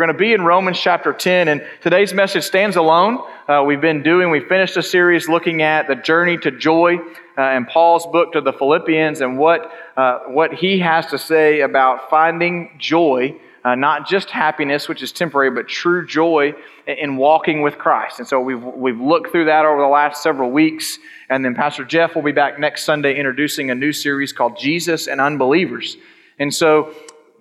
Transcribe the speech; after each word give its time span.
we're 0.00 0.06
going 0.06 0.16
to 0.16 0.18
be 0.18 0.32
in 0.32 0.46
Romans 0.46 0.80
chapter 0.80 1.12
10, 1.12 1.48
and 1.48 1.62
today's 1.82 2.14
message 2.14 2.44
stands 2.44 2.76
alone. 2.76 3.18
Uh, 3.46 3.62
we've 3.66 3.82
been 3.82 4.02
doing, 4.02 4.30
we 4.30 4.40
finished 4.40 4.74
a 4.78 4.82
series 4.82 5.28
looking 5.28 5.60
at 5.60 5.88
the 5.88 5.94
journey 5.94 6.38
to 6.38 6.50
joy 6.50 6.96
uh, 7.36 7.42
in 7.50 7.66
Paul's 7.66 8.06
book 8.06 8.32
to 8.32 8.40
the 8.40 8.50
Philippians 8.50 9.20
and 9.20 9.36
what, 9.36 9.70
uh, 9.98 10.20
what 10.20 10.54
he 10.54 10.78
has 10.78 11.04
to 11.08 11.18
say 11.18 11.60
about 11.60 12.08
finding 12.08 12.74
joy 12.78 13.38
uh, 13.62 13.74
not 13.74 14.08
just 14.08 14.30
happiness, 14.30 14.88
which 14.88 15.02
is 15.02 15.12
temporary, 15.12 15.50
but 15.50 15.68
true 15.68 16.06
joy 16.06 16.54
in 16.86 17.18
walking 17.18 17.60
with 17.60 17.76
Christ. 17.76 18.18
And 18.18 18.26
so 18.26 18.40
we've, 18.40 18.62
we've 18.62 18.98
looked 18.98 19.30
through 19.30 19.44
that 19.44 19.66
over 19.66 19.82
the 19.82 19.86
last 19.86 20.22
several 20.22 20.50
weeks. 20.50 20.98
And 21.28 21.44
then 21.44 21.54
Pastor 21.54 21.84
Jeff 21.84 22.14
will 22.14 22.22
be 22.22 22.32
back 22.32 22.58
next 22.58 22.84
Sunday 22.84 23.16
introducing 23.16 23.70
a 23.70 23.74
new 23.74 23.92
series 23.92 24.32
called 24.32 24.56
Jesus 24.58 25.08
and 25.08 25.20
Unbelievers. 25.20 25.98
And 26.38 26.54
so 26.54 26.94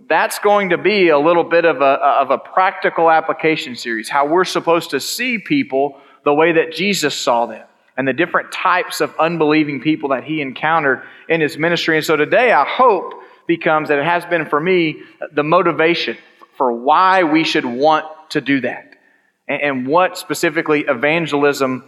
that's 0.10 0.40
going 0.40 0.70
to 0.70 0.78
be 0.78 1.10
a 1.10 1.20
little 1.20 1.44
bit 1.44 1.66
of 1.66 1.78
a, 1.82 2.00
of 2.22 2.32
a 2.32 2.38
practical 2.38 3.12
application 3.12 3.76
series, 3.76 4.10
how 4.10 4.26
we're 4.26 4.44
supposed 4.44 4.90
to 4.90 5.00
see 5.00 5.38
people 5.38 6.02
the 6.26 6.34
way 6.34 6.54
that 6.54 6.74
Jesus 6.74 7.16
saw 7.16 7.46
them 7.46 7.66
and 7.96 8.08
the 8.08 8.14
different 8.14 8.52
types 8.52 9.02
of 9.02 9.14
unbelieving 9.20 9.82
people 9.82 10.10
that 10.10 10.24
he 10.24 10.42
encountered 10.42 11.04
in 11.28 11.42
his 11.42 11.58
ministry. 11.58 11.96
And 11.96 12.06
so 12.06 12.16
today, 12.16 12.52
I 12.52 12.66
hope 12.66 13.14
becomes, 13.46 13.90
that 13.90 14.00
it 14.00 14.06
has 14.06 14.26
been 14.26 14.46
for 14.46 14.60
me, 14.60 15.02
the 15.32 15.44
motivation 15.44 16.18
for 16.58 16.72
why 16.72 17.24
we 17.24 17.44
should 17.44 17.66
want 17.66 18.06
to 18.30 18.42
do 18.42 18.62
that 18.62 18.96
and, 19.48 19.62
and 19.62 19.88
what 19.88 20.18
specifically 20.18 20.86
evangelism 20.88 21.84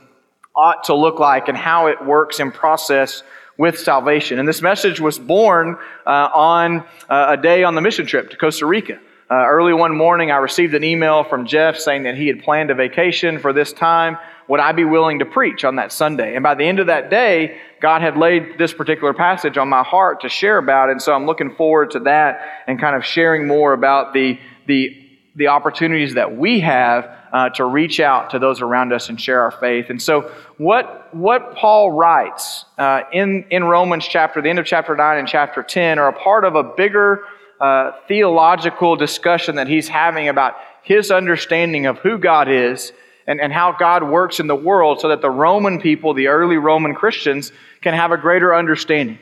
ought 0.55 0.85
to 0.85 0.95
look 0.95 1.19
like 1.19 1.47
and 1.47 1.58
how 1.58 1.88
it 1.88 2.05
works 2.05 2.39
in 2.39 2.52
process 2.52 3.23
with 3.61 3.77
salvation. 3.77 4.39
And 4.39 4.47
this 4.47 4.63
message 4.63 4.99
was 4.99 5.20
born 5.20 5.77
uh, 6.07 6.29
on 6.33 6.83
uh, 7.07 7.27
a 7.29 7.38
day 7.38 7.63
on 7.63 7.75
the 7.75 7.81
mission 7.81 8.07
trip 8.07 8.31
to 8.31 8.38
Costa 8.38 8.65
Rica. 8.65 8.99
Uh, 9.29 9.45
early 9.45 9.71
one 9.71 9.95
morning, 9.95 10.31
I 10.31 10.38
received 10.38 10.73
an 10.73 10.83
email 10.83 11.23
from 11.23 11.45
Jeff 11.45 11.77
saying 11.77 12.02
that 12.03 12.16
he 12.16 12.25
had 12.25 12.41
planned 12.41 12.71
a 12.71 12.73
vacation 12.73 13.38
for 13.38 13.53
this 13.53 13.71
time 13.71 14.17
would 14.52 14.59
I 14.59 14.73
be 14.73 14.83
willing 14.83 15.19
to 15.19 15.25
preach 15.25 15.63
on 15.63 15.77
that 15.77 15.94
Sunday? 15.94 16.36
And 16.36 16.44
by 16.44 16.55
the 16.55 16.66
end 16.66 16.80
of 16.80 16.88
that 16.88 17.09
day, 17.09 17.58
God 17.80 18.02
had 18.02 18.17
laid 18.17 18.58
this 18.58 18.73
particular 18.73 19.13
passage 19.13 19.58
on 19.58 19.69
my 19.69 19.81
heart 19.81 20.19
to 20.21 20.30
share 20.30 20.58
about. 20.58 20.89
And 20.89 21.02
so 21.02 21.14
I'm 21.14 21.25
looking 21.25 21.55
forward 21.55 21.91
to 21.91 22.02
that 22.02 22.41
and 22.67 22.77
kind 22.77 22.93
of 22.93 23.05
sharing 23.05 23.47
more 23.47 23.71
about 23.71 24.11
the, 24.11 24.38
the, 24.66 25.00
the 25.35 25.47
opportunities 25.47 26.15
that 26.15 26.37
we 26.37 26.59
have 26.59 27.09
uh, 27.31 27.49
to 27.49 27.65
reach 27.65 27.99
out 27.99 28.31
to 28.31 28.39
those 28.39 28.61
around 28.61 28.91
us 28.91 29.09
and 29.09 29.19
share 29.19 29.41
our 29.41 29.51
faith. 29.51 29.89
And 29.89 30.01
so, 30.01 30.31
what, 30.57 31.13
what 31.15 31.55
Paul 31.55 31.91
writes 31.91 32.65
uh, 32.77 33.03
in, 33.13 33.45
in 33.49 33.63
Romans 33.63 34.05
chapter, 34.05 34.41
the 34.41 34.49
end 34.49 34.59
of 34.59 34.65
chapter 34.65 34.95
9 34.95 35.17
and 35.17 35.27
chapter 35.27 35.63
10, 35.63 35.99
are 35.99 36.09
a 36.09 36.13
part 36.13 36.43
of 36.43 36.55
a 36.55 36.63
bigger 36.63 37.23
uh, 37.59 37.91
theological 38.07 38.95
discussion 38.95 39.55
that 39.55 39.67
he's 39.67 39.87
having 39.87 40.27
about 40.27 40.55
his 40.83 41.11
understanding 41.11 41.85
of 41.85 41.97
who 41.99 42.17
God 42.17 42.49
is 42.49 42.91
and, 43.27 43.39
and 43.39 43.53
how 43.53 43.71
God 43.71 44.03
works 44.03 44.39
in 44.39 44.47
the 44.47 44.55
world 44.55 44.99
so 44.99 45.09
that 45.09 45.21
the 45.21 45.29
Roman 45.29 45.79
people, 45.79 46.13
the 46.13 46.27
early 46.27 46.57
Roman 46.57 46.95
Christians, 46.95 47.52
can 47.81 47.93
have 47.93 48.11
a 48.11 48.17
greater 48.17 48.53
understanding 48.53 49.19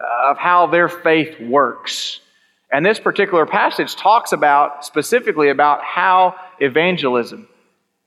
of 0.00 0.38
how 0.38 0.66
their 0.66 0.88
faith 0.88 1.38
works. 1.40 2.20
And 2.74 2.84
this 2.84 2.98
particular 2.98 3.46
passage 3.46 3.94
talks 3.94 4.32
about 4.32 4.84
specifically 4.84 5.48
about 5.48 5.84
how 5.84 6.34
evangelism 6.58 7.46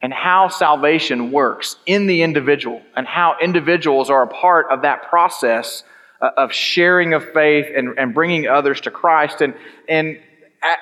and 0.01 0.11
how 0.11 0.49
salvation 0.49 1.31
works 1.31 1.77
in 1.85 2.05
the 2.05 2.21
individual 2.21 2.81
and 2.93 3.07
how 3.07 3.37
individuals 3.41 4.09
are 4.09 4.23
a 4.23 4.27
part 4.27 4.65
of 4.69 4.81
that 4.81 5.03
process 5.03 5.85
uh, 6.21 6.31
of 6.35 6.51
sharing 6.51 7.13
of 7.13 7.23
faith 7.31 7.67
and, 7.73 7.97
and 7.97 8.13
bringing 8.13 8.45
others 8.49 8.81
to 8.81 8.91
Christ. 8.91 9.39
And, 9.39 9.53
and 9.87 10.19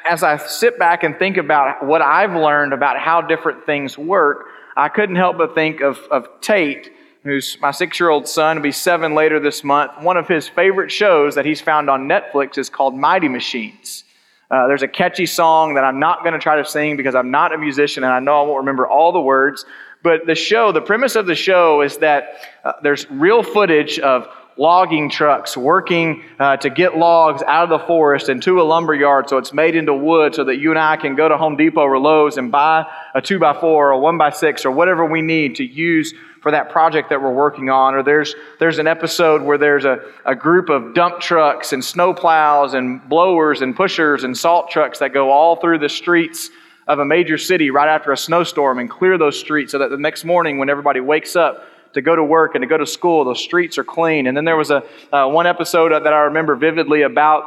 as 0.10 0.24
I 0.24 0.38
sit 0.38 0.80
back 0.80 1.04
and 1.04 1.20
think 1.20 1.38
about 1.38 1.86
what 1.86 2.02
I've 2.02 2.34
learned 2.34 2.74
about 2.74 2.98
how 2.98 3.22
different 3.22 3.68
things 3.68 4.00
work, 4.00 4.48
I 4.76 4.90
couldn't 4.90 5.16
help 5.16 5.38
but 5.38 5.54
think 5.54 5.82
of, 5.82 6.00
of 6.10 6.28
Tate, 6.42 6.90
who's 7.26 7.58
my 7.60 7.72
six 7.72 8.00
year 8.00 8.10
old 8.10 8.28
son, 8.28 8.58
will 8.58 8.64
be 8.64 8.72
seven 8.72 9.16
later 9.16 9.40
this 9.40 9.64
month. 9.64 9.92
One 10.00 10.16
of 10.16 10.28
his 10.28 10.48
favorite 10.48 10.92
shows 10.92 11.36
that 11.36 11.44
he's 11.44 11.60
found 11.60 11.90
on 11.90 12.08
Netflix 12.08 12.58
is 12.58 12.70
called 12.70 12.96
Mighty 12.96 13.28
Machines. 13.28 14.04
Uh, 14.50 14.68
there's 14.68 14.84
a 14.84 14.88
catchy 14.88 15.26
song 15.26 15.74
that 15.74 15.84
I'm 15.84 16.00
not 16.00 16.22
going 16.22 16.34
to 16.34 16.40
try 16.40 16.56
to 16.56 16.64
sing 16.64 16.96
because 16.96 17.16
I'm 17.16 17.32
not 17.32 17.52
a 17.52 17.58
musician 17.58 18.04
and 18.04 18.14
I 18.14 18.20
know 18.20 18.40
I 18.40 18.44
won't 18.44 18.60
remember 18.60 18.88
all 18.88 19.12
the 19.12 19.20
words. 19.20 19.66
But 20.04 20.28
the 20.28 20.36
show, 20.36 20.72
the 20.72 20.82
premise 20.82 21.16
of 21.16 21.26
the 21.26 21.34
show 21.34 21.82
is 21.82 21.98
that 21.98 22.36
uh, 22.64 22.74
there's 22.84 23.10
real 23.10 23.42
footage 23.42 23.98
of 23.98 24.28
logging 24.58 25.10
trucks 25.10 25.58
working 25.58 26.24
uh, 26.40 26.58
to 26.58 26.70
get 26.70 26.96
logs 26.96 27.42
out 27.44 27.64
of 27.64 27.70
the 27.70 27.86
forest 27.88 28.30
and 28.30 28.42
to 28.42 28.62
a 28.62 28.64
lumber 28.64 28.96
yard 28.96 29.28
so 29.28 29.38
it's 29.38 29.52
made 29.52 29.76
into 29.76 29.94
wood 29.94 30.34
so 30.34 30.46
that 30.46 30.58
you 30.58 30.70
and 30.70 30.80
I 30.80 30.96
can 30.96 31.16
go 31.16 31.28
to 31.28 31.38
Home 31.38 31.58
Depot 31.58 31.82
or 31.82 32.00
Lowe's 32.00 32.38
and 32.38 32.52
buy 32.52 32.86
a 33.14 33.22
2 33.22 33.38
by 33.38 33.54
4 33.54 33.62
or 33.64 33.92
a 33.92 34.00
1 34.00 34.18
by 34.18 34.30
6 34.30 34.66
or 34.66 34.72
whatever 34.72 35.06
we 35.06 35.22
need 35.22 35.56
to 35.56 35.66
use 35.66 36.14
for 36.46 36.52
that 36.52 36.70
project 36.70 37.10
that 37.10 37.20
we're 37.20 37.34
working 37.34 37.72
on. 37.72 37.96
Or 37.96 38.04
there's, 38.04 38.36
there's 38.60 38.78
an 38.78 38.86
episode 38.86 39.42
where 39.42 39.58
there's 39.58 39.84
a, 39.84 40.00
a 40.28 40.36
group 40.36 40.70
of 40.70 40.94
dump 40.94 41.20
trucks 41.20 41.74
and 41.74 41.84
snow 41.84 42.14
plows 42.14 42.76
and 42.76 43.02
blowers 43.10 43.64
and 43.64 43.76
pushers 43.76 44.24
and 44.24 44.38
salt 44.38 44.70
trucks 44.70 45.00
that 45.00 45.12
go 45.12 45.32
all 45.32 45.56
through 45.56 45.80
the 45.80 45.90
streets 45.90 46.52
of 46.86 47.00
a 47.00 47.06
major 47.06 47.40
city 47.40 47.72
right 47.72 47.90
after 47.90 48.12
a 48.12 48.18
snowstorm 48.18 48.78
and 48.78 48.92
clear 48.92 49.18
those 49.18 49.40
streets 49.40 49.72
so 49.72 49.80
that 49.80 49.90
the 49.90 49.98
next 49.98 50.24
morning 50.24 50.60
when 50.60 50.70
everybody 50.70 51.00
wakes 51.00 51.36
up, 51.36 51.66
to 51.94 52.02
go 52.04 52.16
to 52.16 52.24
work 52.24 52.54
and 52.54 52.62
to 52.62 52.68
go 52.68 52.78
to 52.78 52.86
school. 52.86 53.26
The 53.26 53.34
streets 53.34 53.80
are 53.80 53.84
clean. 53.84 54.28
And 54.28 54.38
then 54.38 54.46
there 54.46 54.58
was 54.58 54.70
a 54.70 54.84
uh, 55.12 55.28
one 55.28 55.48
episode 55.48 55.94
that 55.94 56.14
I 56.14 56.20
remember 56.26 56.56
vividly 56.56 57.02
about 57.02 57.44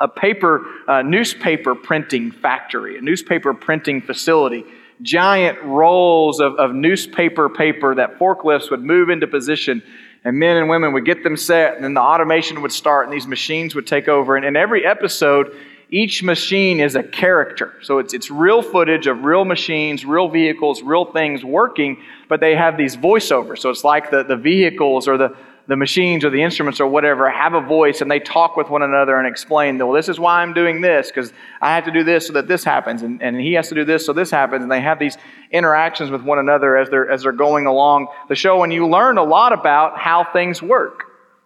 a 0.00 0.08
paper 0.08 0.64
uh, 0.88 1.02
newspaper 1.02 1.74
printing 1.74 2.30
factory, 2.30 2.96
a 2.96 3.02
newspaper 3.02 3.52
printing 3.52 4.00
facility. 4.00 4.64
Giant 5.02 5.62
rolls 5.62 6.40
of, 6.40 6.54
of 6.56 6.74
newspaper 6.74 7.48
paper 7.48 7.94
that 7.94 8.18
forklifts 8.18 8.70
would 8.70 8.82
move 8.82 9.08
into 9.08 9.26
position 9.26 9.82
and 10.24 10.38
men 10.38 10.56
and 10.56 10.68
women 10.68 10.92
would 10.92 11.06
get 11.06 11.22
them 11.22 11.36
set, 11.36 11.76
and 11.76 11.84
then 11.84 11.94
the 11.94 12.00
automation 12.00 12.60
would 12.62 12.72
start, 12.72 13.06
and 13.06 13.14
these 13.14 13.26
machines 13.26 13.74
would 13.74 13.86
take 13.86 14.06
over. 14.06 14.36
And 14.36 14.44
in 14.44 14.54
every 14.54 14.84
episode, 14.84 15.56
each 15.90 16.22
machine 16.22 16.78
is 16.78 16.94
a 16.94 17.02
character. 17.02 17.74
So 17.82 17.98
it's, 17.98 18.12
it's 18.12 18.30
real 18.30 18.62
footage 18.62 19.06
of 19.06 19.24
real 19.24 19.44
machines, 19.44 20.04
real 20.04 20.28
vehicles, 20.28 20.82
real 20.82 21.06
things 21.06 21.42
working, 21.42 22.02
but 22.28 22.40
they 22.40 22.54
have 22.54 22.76
these 22.76 22.96
voiceovers. 22.96 23.58
So 23.60 23.70
it's 23.70 23.82
like 23.82 24.10
the, 24.10 24.22
the 24.22 24.36
vehicles 24.36 25.08
or 25.08 25.16
the, 25.16 25.36
the 25.70 25.76
machines 25.76 26.24
or 26.24 26.30
the 26.30 26.42
instruments 26.42 26.80
or 26.80 26.86
whatever 26.88 27.30
have 27.30 27.54
a 27.54 27.60
voice 27.60 28.00
and 28.00 28.10
they 28.10 28.18
talk 28.18 28.56
with 28.56 28.68
one 28.68 28.82
another 28.82 29.16
and 29.16 29.24
explain, 29.28 29.78
well, 29.78 29.92
this 29.92 30.08
is 30.08 30.18
why 30.18 30.42
I'm 30.42 30.52
doing 30.52 30.80
this, 30.80 31.06
because 31.06 31.32
I 31.60 31.76
have 31.76 31.84
to 31.84 31.92
do 31.92 32.02
this 32.02 32.26
so 32.26 32.32
that 32.32 32.48
this 32.48 32.64
happens, 32.64 33.02
and, 33.02 33.22
and 33.22 33.40
he 33.40 33.52
has 33.52 33.68
to 33.68 33.76
do 33.76 33.84
this 33.84 34.04
so 34.04 34.12
this 34.12 34.32
happens. 34.32 34.64
And 34.64 34.72
they 34.72 34.80
have 34.80 34.98
these 34.98 35.16
interactions 35.52 36.10
with 36.10 36.22
one 36.22 36.40
another 36.40 36.76
as 36.76 36.90
they're, 36.90 37.08
as 37.08 37.22
they're 37.22 37.30
going 37.30 37.66
along 37.66 38.08
the 38.28 38.34
show, 38.34 38.64
and 38.64 38.72
you 38.72 38.88
learn 38.88 39.16
a 39.16 39.22
lot 39.22 39.52
about 39.52 39.96
how 39.96 40.26
things 40.32 40.60
work. 40.60 41.04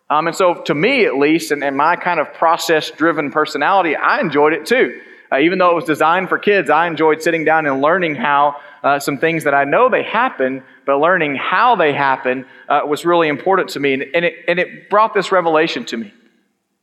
Um, 0.08 0.26
and 0.26 0.34
so, 0.34 0.54
to 0.62 0.74
me 0.74 1.04
at 1.04 1.18
least, 1.18 1.50
and, 1.50 1.62
and 1.62 1.76
my 1.76 1.96
kind 1.96 2.18
of 2.18 2.32
process 2.32 2.90
driven 2.90 3.30
personality, 3.30 3.94
I 3.94 4.20
enjoyed 4.20 4.54
it 4.54 4.64
too. 4.64 5.02
Uh, 5.30 5.40
even 5.40 5.58
though 5.58 5.70
it 5.70 5.74
was 5.74 5.84
designed 5.84 6.30
for 6.30 6.38
kids, 6.38 6.70
I 6.70 6.86
enjoyed 6.86 7.20
sitting 7.22 7.44
down 7.44 7.66
and 7.66 7.82
learning 7.82 8.14
how 8.14 8.56
uh, 8.82 8.98
some 9.00 9.18
things 9.18 9.44
that 9.44 9.52
I 9.54 9.64
know 9.64 9.90
they 9.90 10.02
happen, 10.02 10.62
but 10.86 10.98
learning 10.98 11.36
how 11.36 11.76
they 11.76 11.92
happen 11.92 12.46
uh, 12.68 12.82
was 12.86 13.04
really 13.04 13.28
important 13.28 13.70
to 13.70 13.80
me. 13.80 13.94
And, 13.94 14.02
and, 14.14 14.24
it, 14.24 14.34
and 14.48 14.58
it 14.58 14.90
brought 14.90 15.14
this 15.14 15.32
revelation 15.32 15.84
to 15.86 15.96
me. 15.96 16.12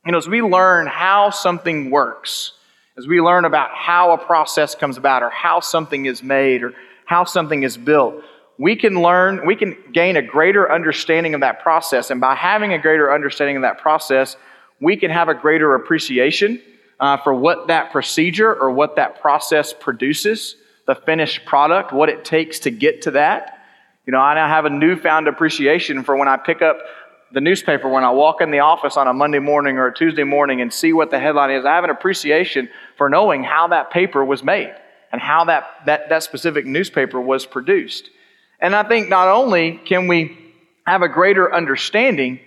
You 0.06 0.12
know, 0.12 0.18
as 0.18 0.28
we 0.28 0.42
learn 0.42 0.88
how 0.88 1.30
something 1.30 1.92
works, 1.92 2.54
as 2.98 3.08
we 3.08 3.22
learn 3.22 3.46
about 3.46 3.70
how 3.72 4.12
a 4.12 4.18
process 4.18 4.74
comes 4.76 4.98
about, 4.98 5.22
or 5.24 5.30
how 5.30 5.60
something 5.60 6.06
is 6.06 6.24
made, 6.24 6.64
or 6.64 6.74
how 7.06 7.24
something 7.24 7.64
is 7.64 7.78
built, 7.78 8.16
we 8.58 8.76
can 8.76 9.02
learn, 9.02 9.46
we 9.46 9.56
can 9.56 9.76
gain 9.94 10.18
a 10.18 10.22
greater 10.22 10.72
understanding 10.72 11.34
of 11.34 11.42
that 11.42 11.62
process. 11.62 12.12
And 12.12 12.22
by 12.22 12.36
having 12.36 12.74
a 12.74 12.80
greater 12.80 13.14
understanding 13.14 13.56
of 13.56 13.62
that 13.64 13.80
process, 13.80 14.36
we 14.80 14.98
can 14.98 15.12
have 15.12 15.30
a 15.30 15.34
greater 15.34 15.76
appreciation 15.76 16.62
uh, 17.00 17.18
for 17.18 17.34
what 17.34 17.68
that 17.68 17.92
procedure 17.92 18.54
or 18.54 18.72
what 18.72 18.96
that 18.96 19.22
process 19.22 19.74
produces, 19.74 20.56
the 20.88 20.96
finished 20.96 21.46
product, 21.46 21.92
what 21.92 22.10
it 22.10 22.24
takes 22.24 22.60
to 22.60 22.72
get 22.72 23.02
to 23.04 23.12
that. 23.12 23.61
You 24.06 24.12
know, 24.12 24.20
I 24.20 24.34
now 24.34 24.48
have 24.48 24.66
a 24.66 24.70
newfound 24.70 25.28
appreciation 25.28 26.04
for 26.04 26.16
when 26.16 26.28
I 26.28 26.38
pick 26.38 26.62
up 26.62 26.78
the 27.34 27.42
newspaper, 27.42 27.88
when 27.88 28.04
I 28.04 28.10
walk 28.10 28.42
in 28.42 28.52
the 28.52 28.60
office 28.60 28.98
on 28.98 29.08
a 29.08 29.14
Monday 29.14 29.40
morning 29.40 29.78
or 29.78 29.88
a 29.88 29.94
Tuesday 29.94 30.24
morning 30.24 30.60
and 30.60 30.74
see 30.74 30.92
what 30.92 31.12
the 31.12 31.20
headline 31.20 31.52
is. 31.52 31.66
I 31.66 31.76
have 31.76 31.84
an 31.84 31.92
appreciation 31.92 32.68
for 32.98 33.10
knowing 33.10 33.44
how 33.44 33.68
that 33.68 33.92
paper 33.92 34.26
was 34.26 34.44
made 34.44 34.74
and 35.12 35.22
how 35.22 35.46
that, 35.46 35.68
that, 35.86 36.10
that 36.10 36.24
specific 36.24 36.66
newspaper 36.66 37.22
was 37.22 37.46
produced. 37.46 38.10
And 38.60 38.76
I 38.76 38.84
think 38.84 39.08
not 39.08 39.28
only 39.28 39.80
can 39.86 40.08
we 40.08 40.38
have 40.86 41.04
a 41.04 41.08
greater 41.08 41.54
understanding 41.54 42.40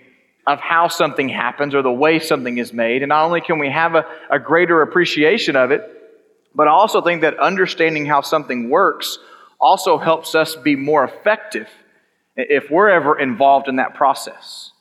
of 0.45 0.59
how 0.59 0.89
something 0.89 1.29
happens 1.29 1.73
or 1.73 1.81
the 1.81 1.91
way 1.91 2.19
something 2.19 2.57
is 2.57 2.71
made, 2.71 3.01
and 3.01 3.09
not 3.09 3.25
only 3.25 3.41
can 3.41 3.59
we 3.59 3.71
have 3.71 3.95
a, 3.95 4.05
a 4.29 4.39
greater 4.39 4.81
appreciation 4.81 5.55
of 5.55 5.71
it, 5.71 5.81
but 6.53 6.67
I 6.67 6.71
also 6.71 7.01
think 7.01 7.21
that 7.21 7.39
understanding 7.39 8.05
how 8.05 8.21
something 8.21 8.69
works 8.69 9.17
also 9.59 9.97
helps 9.97 10.35
us 10.35 10.55
be 10.55 10.75
more 10.75 11.03
effective 11.03 11.67
if 12.35 12.69
we're 12.69 12.89
ever 12.89 13.17
involved 13.17 13.67
in 13.67 13.77
that 13.77 13.93
process. 13.93 14.71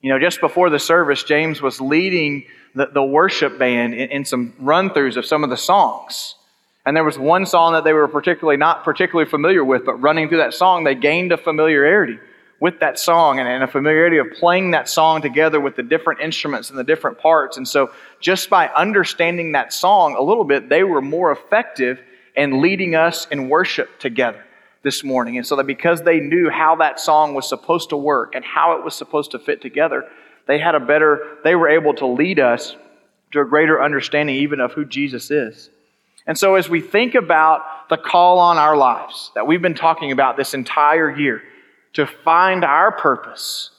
You 0.00 0.10
know, 0.10 0.18
just 0.18 0.40
before 0.40 0.70
the 0.70 0.78
service, 0.78 1.22
James 1.22 1.60
was 1.60 1.80
leading 1.80 2.44
the, 2.74 2.86
the 2.86 3.02
worship 3.02 3.58
band 3.58 3.94
in, 3.94 4.10
in 4.10 4.24
some 4.24 4.54
run 4.58 4.90
throughs 4.90 5.16
of 5.16 5.26
some 5.26 5.44
of 5.44 5.50
the 5.50 5.56
songs. 5.56 6.36
And 6.86 6.96
there 6.96 7.04
was 7.04 7.18
one 7.18 7.44
song 7.44 7.74
that 7.74 7.84
they 7.84 7.92
were 7.92 8.08
particularly 8.08 8.56
not 8.56 8.84
particularly 8.84 9.28
familiar 9.28 9.64
with, 9.64 9.84
but 9.84 9.94
running 10.00 10.28
through 10.28 10.38
that 10.38 10.54
song, 10.54 10.84
they 10.84 10.94
gained 10.94 11.32
a 11.32 11.36
familiarity 11.36 12.18
with 12.60 12.80
that 12.80 12.98
song 12.98 13.38
and, 13.38 13.48
and 13.48 13.62
a 13.62 13.66
familiarity 13.66 14.18
of 14.18 14.26
playing 14.38 14.70
that 14.70 14.88
song 14.88 15.22
together 15.22 15.60
with 15.60 15.76
the 15.76 15.82
different 15.82 16.20
instruments 16.20 16.70
and 16.70 16.78
the 16.78 16.84
different 16.84 17.18
parts. 17.18 17.56
And 17.56 17.66
so, 17.66 17.90
just 18.20 18.50
by 18.50 18.68
understanding 18.68 19.52
that 19.52 19.72
song 19.72 20.14
a 20.14 20.22
little 20.22 20.44
bit, 20.44 20.68
they 20.68 20.84
were 20.84 21.00
more 21.00 21.32
effective 21.32 22.00
in 22.36 22.60
leading 22.60 22.94
us 22.94 23.26
in 23.30 23.48
worship 23.48 23.98
together 23.98 24.44
this 24.82 25.04
morning. 25.04 25.36
And 25.36 25.46
so 25.46 25.56
that 25.56 25.66
because 25.66 26.02
they 26.02 26.20
knew 26.20 26.48
how 26.48 26.76
that 26.76 26.98
song 26.98 27.34
was 27.34 27.48
supposed 27.48 27.90
to 27.90 27.96
work 27.96 28.34
and 28.34 28.44
how 28.44 28.76
it 28.78 28.84
was 28.84 28.94
supposed 28.94 29.32
to 29.32 29.38
fit 29.38 29.60
together, 29.60 30.08
they 30.46 30.58
had 30.58 30.74
a 30.74 30.80
better, 30.80 31.38
they 31.44 31.54
were 31.54 31.68
able 31.68 31.94
to 31.94 32.06
lead 32.06 32.40
us 32.40 32.76
to 33.32 33.40
a 33.40 33.44
greater 33.44 33.82
understanding 33.82 34.36
even 34.36 34.60
of 34.60 34.72
who 34.72 34.84
Jesus 34.84 35.30
is. 35.30 35.70
And 36.26 36.36
so, 36.38 36.54
as 36.54 36.68
we 36.68 36.80
think 36.80 37.14
about 37.14 37.88
the 37.88 37.96
call 37.96 38.38
on 38.38 38.56
our 38.58 38.76
lives 38.76 39.32
that 39.34 39.46
we've 39.46 39.62
been 39.62 39.74
talking 39.74 40.12
about 40.12 40.36
this 40.36 40.54
entire 40.54 41.16
year 41.16 41.42
to 41.94 42.06
find 42.06 42.64
our 42.64 42.92
purpose 42.92 43.70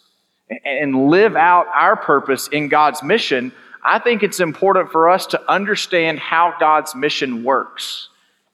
and 0.65 1.09
live 1.09 1.36
out 1.36 1.68
our 1.74 1.95
purpose 1.95 2.48
in 2.48 2.68
God's 2.68 3.03
mission, 3.03 3.51
I 3.83 4.00
think 4.00 4.21
it's 4.21 4.39
important 4.39 4.92
for 4.92 5.09
us 5.09 5.25
to 5.27 5.51
understand 5.51 6.19
how 6.19 6.56
God's 6.59 6.94
mission 6.94 7.44
works, 7.44 8.09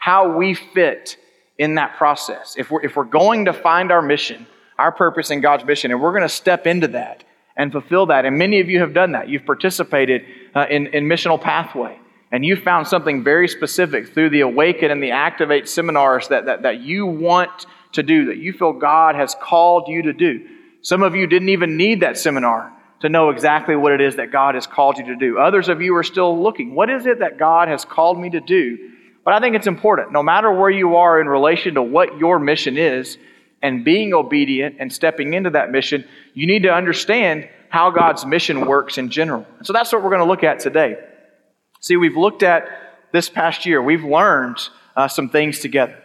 how 0.07 0.38
we 0.38 0.54
fit 0.54 1.18
in 1.57 1.75
that 1.75 1.98
process. 1.98 2.56
If 2.57 2.71
we're, 2.71 2.81
if 2.81 2.95
we're 2.95 3.04
going 3.04 3.44
to 3.44 3.51
find 3.51 3.92
our 3.92 4.01
mission, 4.01 4.48
our 4.80 4.89
purpose 4.89 5.31
in 5.31 5.42
God's 5.42 5.65
mission, 5.65 5.92
and 5.92 6.01
we're 6.01 6.13
going 6.13 6.21
to 6.21 6.30
step 6.30 6.65
into 6.65 6.88
that 7.00 7.25
and 7.57 7.74
fulfill 7.74 8.06
that, 8.06 8.24
and 8.24 8.38
many 8.38 8.62
of 8.62 8.69
you 8.69 8.80
have 8.80 8.94
done 8.94 9.12
that, 9.12 9.27
you've 9.27 9.45
participated 9.45 10.21
uh, 10.56 10.65
in, 10.69 10.88
in 10.88 11.09
Missional 11.09 11.42
Pathway 11.42 12.00
and 12.31 12.45
you 12.45 12.56
found 12.56 12.88
something 12.88 13.21
very 13.21 13.50
specific 13.50 14.13
through 14.13 14.30
the 14.30 14.39
Awaken 14.39 14.92
and 14.92 15.04
the 15.04 15.12
Activate 15.12 15.68
seminars 15.68 16.30
that, 16.30 16.45
that, 16.45 16.62
that 16.62 16.80
you 16.80 17.06
want 17.06 17.65
to 17.92 18.01
do, 18.01 18.27
that 18.27 18.38
you 18.38 18.54
feel 18.54 18.71
God 18.71 19.15
has 19.15 19.36
called 19.36 19.89
you 19.89 20.04
to 20.04 20.13
do. 20.13 20.48
Some 20.83 21.04
of 21.04 21.18
you 21.18 21.27
didn't 21.27 21.50
even 21.50 21.75
need 21.75 22.00
that 22.00 22.18
seminar 22.18 22.71
to 23.01 23.09
know 23.09 23.30
exactly 23.30 23.75
what 23.75 23.92
it 23.92 24.00
is 24.00 24.15
that 24.15 24.31
God 24.31 24.56
has 24.56 24.68
called 24.68 25.00
you 25.00 25.06
to 25.07 25.18
do. 25.18 25.38
Others 25.38 25.68
of 25.68 25.81
you 25.81 25.94
are 25.98 26.04
still 26.04 26.42
looking. 26.42 26.75
What 26.75 26.89
is 26.89 27.06
it 27.06 27.19
that 27.19 27.38
God 27.38 27.68
has 27.68 27.83
called 27.83 28.18
me 28.18 28.30
to 28.30 28.39
do? 28.39 28.94
But 29.27 29.33
I 29.33 29.41
think 29.41 29.57
it's 29.57 29.68
important, 29.68 30.13
no 30.13 30.24
matter 30.24 30.50
where 30.50 30.69
you 30.69 30.95
are 30.95 31.19
in 31.19 31.27
relation 31.27 31.74
to 31.74 31.83
what 31.83 32.18
your 32.18 32.39
mission 32.39 32.77
is, 32.77 33.18
and 33.62 33.83
being 33.83 34.13
obedient 34.13 34.77
and 34.79 34.94
stepping 34.94 35.33
into 35.33 35.50
that 35.50 35.69
mission, 35.69 36.06
you 36.33 36.47
need 36.47 36.63
to 36.63 36.74
understand 36.74 37.50
how 37.68 37.91
God's 37.91 38.25
mission 38.25 38.65
works 38.65 38.97
in 38.97 39.09
general. 39.09 39.45
So 39.63 39.74
that's 39.74 39.91
what 39.91 40.01
we're 40.01 40.12
going 40.12 40.21
to 40.21 40.27
look 40.27 40.45
at 40.45 40.62
today. 40.62 40.95
See, 41.81 41.97
we've 41.97 42.15
looked 42.15 42.41
at 42.41 42.69
this 43.12 43.27
past 43.27 43.65
year, 43.65 43.81
we've 43.81 44.06
learned 44.06 44.59
uh, 44.95 45.09
some 45.09 45.27
things 45.27 45.59
together. 45.59 46.01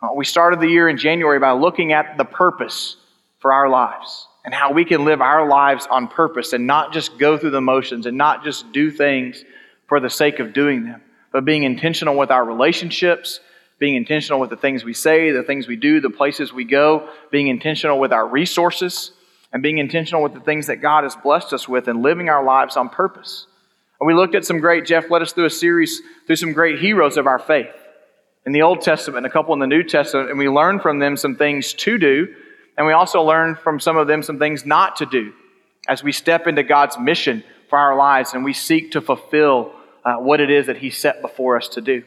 Uh, 0.00 0.10
we 0.14 0.24
started 0.24 0.60
the 0.60 0.68
year 0.68 0.88
in 0.88 0.98
January 0.98 1.40
by 1.40 1.50
looking 1.50 1.92
at 1.92 2.16
the 2.16 2.24
purpose 2.24 2.94
for 3.40 3.52
our 3.52 3.68
lives 3.68 4.28
and 4.44 4.54
how 4.54 4.72
we 4.72 4.84
can 4.84 5.04
live 5.04 5.20
our 5.20 5.48
lives 5.48 5.88
on 5.90 6.06
purpose 6.06 6.52
and 6.52 6.64
not 6.64 6.92
just 6.92 7.18
go 7.18 7.36
through 7.36 7.50
the 7.50 7.60
motions 7.60 8.06
and 8.06 8.16
not 8.16 8.44
just 8.44 8.70
do 8.70 8.92
things 8.92 9.44
for 9.88 9.98
the 9.98 10.10
sake 10.10 10.38
of 10.38 10.52
doing 10.52 10.84
them, 10.84 11.02
but 11.36 11.44
being 11.44 11.64
intentional 11.64 12.16
with 12.16 12.30
our 12.30 12.42
relationships, 12.42 13.40
being 13.78 13.94
intentional 13.94 14.40
with 14.40 14.48
the 14.48 14.56
things 14.56 14.84
we 14.84 14.94
say, 14.94 15.32
the 15.32 15.42
things 15.42 15.68
we 15.68 15.76
do, 15.76 16.00
the 16.00 16.08
places 16.08 16.50
we 16.50 16.64
go, 16.64 17.10
being 17.30 17.48
intentional 17.48 18.00
with 18.00 18.10
our 18.10 18.26
resources, 18.26 19.10
and 19.52 19.62
being 19.62 19.76
intentional 19.76 20.22
with 20.22 20.32
the 20.32 20.40
things 20.40 20.68
that 20.68 20.76
God 20.76 21.04
has 21.04 21.14
blessed 21.14 21.52
us 21.52 21.68
with 21.68 21.88
and 21.88 22.00
living 22.00 22.30
our 22.30 22.42
lives 22.42 22.78
on 22.78 22.88
purpose. 22.88 23.46
And 24.00 24.06
we 24.06 24.14
looked 24.14 24.34
at 24.34 24.46
some 24.46 24.60
great, 24.60 24.86
Jeff 24.86 25.10
led 25.10 25.20
us 25.20 25.32
through 25.32 25.44
a 25.44 25.50
series 25.50 26.00
through 26.26 26.36
some 26.36 26.54
great 26.54 26.78
heroes 26.78 27.18
of 27.18 27.26
our 27.26 27.38
faith 27.38 27.68
in 28.46 28.52
the 28.52 28.62
Old 28.62 28.80
Testament 28.80 29.26
a 29.26 29.28
couple 29.28 29.52
in 29.52 29.60
the 29.60 29.66
New 29.66 29.82
Testament, 29.82 30.30
and 30.30 30.38
we 30.38 30.48
learned 30.48 30.80
from 30.80 31.00
them 31.00 31.18
some 31.18 31.36
things 31.36 31.74
to 31.74 31.98
do, 31.98 32.34
and 32.78 32.86
we 32.86 32.94
also 32.94 33.20
learned 33.20 33.58
from 33.58 33.78
some 33.78 33.98
of 33.98 34.06
them 34.06 34.22
some 34.22 34.38
things 34.38 34.64
not 34.64 34.96
to 34.96 35.04
do 35.04 35.34
as 35.86 36.02
we 36.02 36.12
step 36.12 36.46
into 36.46 36.62
God's 36.62 36.98
mission 36.98 37.44
for 37.68 37.78
our 37.78 37.94
lives 37.94 38.32
and 38.32 38.42
we 38.42 38.54
seek 38.54 38.92
to 38.92 39.02
fulfill 39.02 39.75
uh, 40.06 40.14
what 40.14 40.40
it 40.40 40.50
is 40.50 40.66
that 40.66 40.78
He 40.78 40.88
set 40.88 41.20
before 41.20 41.56
us 41.56 41.68
to 41.70 41.80
do. 41.82 42.04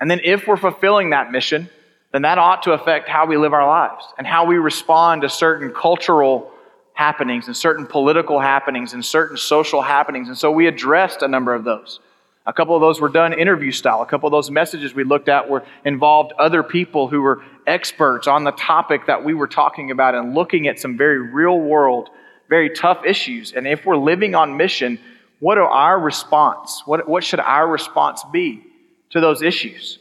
And 0.00 0.10
then, 0.10 0.20
if 0.22 0.46
we're 0.46 0.56
fulfilling 0.56 1.10
that 1.10 1.32
mission, 1.32 1.68
then 2.12 2.22
that 2.22 2.38
ought 2.38 2.62
to 2.64 2.72
affect 2.72 3.08
how 3.08 3.26
we 3.26 3.36
live 3.36 3.52
our 3.52 3.66
lives 3.66 4.04
and 4.18 4.26
how 4.26 4.44
we 4.44 4.56
respond 4.56 5.22
to 5.22 5.28
certain 5.28 5.72
cultural 5.72 6.52
happenings 6.94 7.46
and 7.46 7.56
certain 7.56 7.86
political 7.86 8.38
happenings 8.38 8.92
and 8.92 9.04
certain 9.04 9.36
social 9.36 9.80
happenings. 9.80 10.28
And 10.28 10.36
so 10.36 10.50
we 10.50 10.66
addressed 10.66 11.22
a 11.22 11.28
number 11.28 11.54
of 11.54 11.64
those. 11.64 12.00
A 12.46 12.52
couple 12.52 12.74
of 12.74 12.80
those 12.80 13.00
were 13.00 13.08
done 13.08 13.32
interview 13.32 13.70
style. 13.70 14.02
A 14.02 14.06
couple 14.06 14.26
of 14.26 14.32
those 14.32 14.50
messages 14.50 14.92
we 14.92 15.04
looked 15.04 15.28
at 15.28 15.48
were 15.48 15.64
involved 15.84 16.32
other 16.38 16.62
people 16.62 17.06
who 17.08 17.22
were 17.22 17.42
experts 17.66 18.26
on 18.26 18.44
the 18.44 18.52
topic 18.52 19.06
that 19.06 19.24
we 19.24 19.34
were 19.34 19.46
talking 19.46 19.90
about 19.90 20.14
and 20.14 20.34
looking 20.34 20.66
at 20.66 20.78
some 20.78 20.96
very 20.96 21.18
real 21.18 21.58
world, 21.58 22.10
very 22.48 22.70
tough 22.70 23.04
issues. 23.06 23.52
And 23.52 23.66
if 23.66 23.86
we're 23.86 23.96
living 23.96 24.34
on 24.34 24.56
mission, 24.56 24.98
what 25.40 25.58
are 25.58 25.68
our 25.68 25.98
response? 25.98 26.82
What, 26.86 27.08
what 27.08 27.24
should 27.24 27.40
our 27.40 27.66
response 27.66 28.22
be 28.32 28.62
to 29.10 29.20
those 29.20 29.42
issues? 29.42 29.98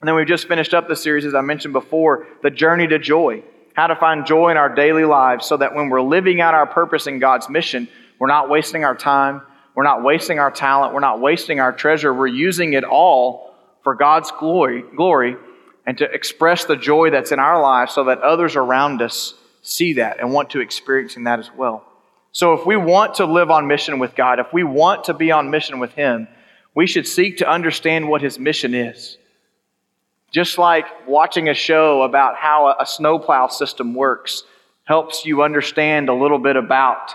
And 0.00 0.08
then 0.08 0.14
we've 0.14 0.26
just 0.26 0.48
finished 0.48 0.74
up 0.74 0.88
the 0.88 0.96
series, 0.96 1.24
as 1.24 1.34
I 1.34 1.40
mentioned 1.42 1.72
before, 1.72 2.26
The 2.42 2.50
Journey 2.50 2.86
to 2.88 2.98
Joy 2.98 3.42
how 3.78 3.86
to 3.86 3.94
find 3.94 4.26
joy 4.26 4.50
in 4.50 4.56
our 4.56 4.74
daily 4.74 5.04
lives 5.04 5.46
so 5.46 5.56
that 5.56 5.72
when 5.72 5.88
we're 5.88 6.02
living 6.02 6.40
out 6.40 6.52
our 6.52 6.66
purpose 6.66 7.06
in 7.06 7.20
God's 7.20 7.48
mission, 7.48 7.86
we're 8.18 8.26
not 8.26 8.50
wasting 8.50 8.84
our 8.84 8.96
time, 8.96 9.40
we're 9.76 9.84
not 9.84 10.02
wasting 10.02 10.40
our 10.40 10.50
talent, 10.50 10.94
we're 10.94 10.98
not 10.98 11.20
wasting 11.20 11.60
our 11.60 11.72
treasure. 11.72 12.12
We're 12.12 12.26
using 12.26 12.72
it 12.72 12.82
all 12.82 13.54
for 13.84 13.94
God's 13.94 14.32
glory, 14.32 14.82
glory 14.96 15.36
and 15.86 15.96
to 15.98 16.10
express 16.12 16.64
the 16.64 16.74
joy 16.74 17.10
that's 17.10 17.30
in 17.30 17.38
our 17.38 17.62
lives 17.62 17.94
so 17.94 18.02
that 18.04 18.18
others 18.18 18.56
around 18.56 19.00
us 19.00 19.34
see 19.62 19.92
that 19.92 20.18
and 20.18 20.32
want 20.32 20.50
to 20.50 20.60
experience 20.60 21.16
in 21.16 21.22
that 21.24 21.38
as 21.38 21.50
well. 21.56 21.84
So 22.32 22.52
if 22.52 22.66
we 22.66 22.76
want 22.76 23.14
to 23.14 23.24
live 23.24 23.50
on 23.50 23.66
mission 23.66 23.98
with 23.98 24.14
God, 24.14 24.38
if 24.38 24.52
we 24.52 24.62
want 24.62 25.04
to 25.04 25.14
be 25.14 25.32
on 25.32 25.50
mission 25.50 25.78
with 25.78 25.92
Him, 25.92 26.28
we 26.74 26.86
should 26.86 27.06
seek 27.06 27.38
to 27.38 27.50
understand 27.50 28.08
what 28.08 28.22
His 28.22 28.38
mission 28.38 28.74
is. 28.74 29.16
Just 30.30 30.58
like 30.58 30.84
watching 31.06 31.48
a 31.48 31.54
show 31.54 32.02
about 32.02 32.36
how 32.36 32.76
a 32.78 32.84
snowplow 32.84 33.48
system 33.48 33.94
works 33.94 34.44
helps 34.84 35.24
you 35.24 35.42
understand 35.42 36.08
a 36.08 36.14
little 36.14 36.38
bit 36.38 36.56
about 36.56 37.12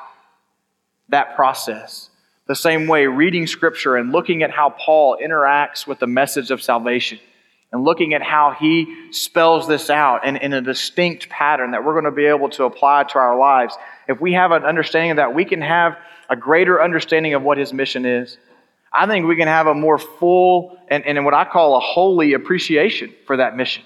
that 1.09 1.35
process. 1.35 2.09
The 2.47 2.55
same 2.55 2.87
way, 2.87 3.05
reading 3.05 3.47
scripture 3.47 3.95
and 3.95 4.11
looking 4.11 4.43
at 4.43 4.51
how 4.51 4.71
Paul 4.71 5.17
interacts 5.23 5.87
with 5.87 5.99
the 5.99 6.07
message 6.07 6.51
of 6.51 6.61
salvation 6.61 7.19
and 7.71 7.83
looking 7.83 8.13
at 8.13 8.21
how 8.21 8.55
he 8.59 9.11
spells 9.11 9.67
this 9.67 9.89
out 9.89 10.25
in, 10.25 10.37
in 10.37 10.53
a 10.53 10.61
distinct 10.61 11.29
pattern 11.29 11.71
that 11.71 11.83
we're 11.83 11.93
going 11.93 12.03
to 12.05 12.11
be 12.11 12.25
able 12.25 12.49
to 12.49 12.65
apply 12.65 13.03
to 13.03 13.17
our 13.17 13.37
lives. 13.37 13.75
If 14.07 14.19
we 14.19 14.33
have 14.33 14.51
an 14.51 14.63
understanding 14.63 15.11
of 15.11 15.17
that, 15.17 15.33
we 15.33 15.45
can 15.45 15.61
have 15.61 15.97
a 16.29 16.35
greater 16.35 16.81
understanding 16.81 17.33
of 17.33 17.43
what 17.43 17.57
his 17.57 17.73
mission 17.73 18.05
is. 18.05 18.37
I 18.91 19.07
think 19.07 19.25
we 19.25 19.35
can 19.35 19.47
have 19.47 19.67
a 19.67 19.73
more 19.73 19.97
full 19.97 20.77
and, 20.87 21.05
and 21.05 21.25
what 21.25 21.33
I 21.33 21.45
call 21.45 21.77
a 21.77 21.79
holy 21.79 22.33
appreciation 22.33 23.13
for 23.25 23.37
that 23.37 23.55
mission. 23.55 23.83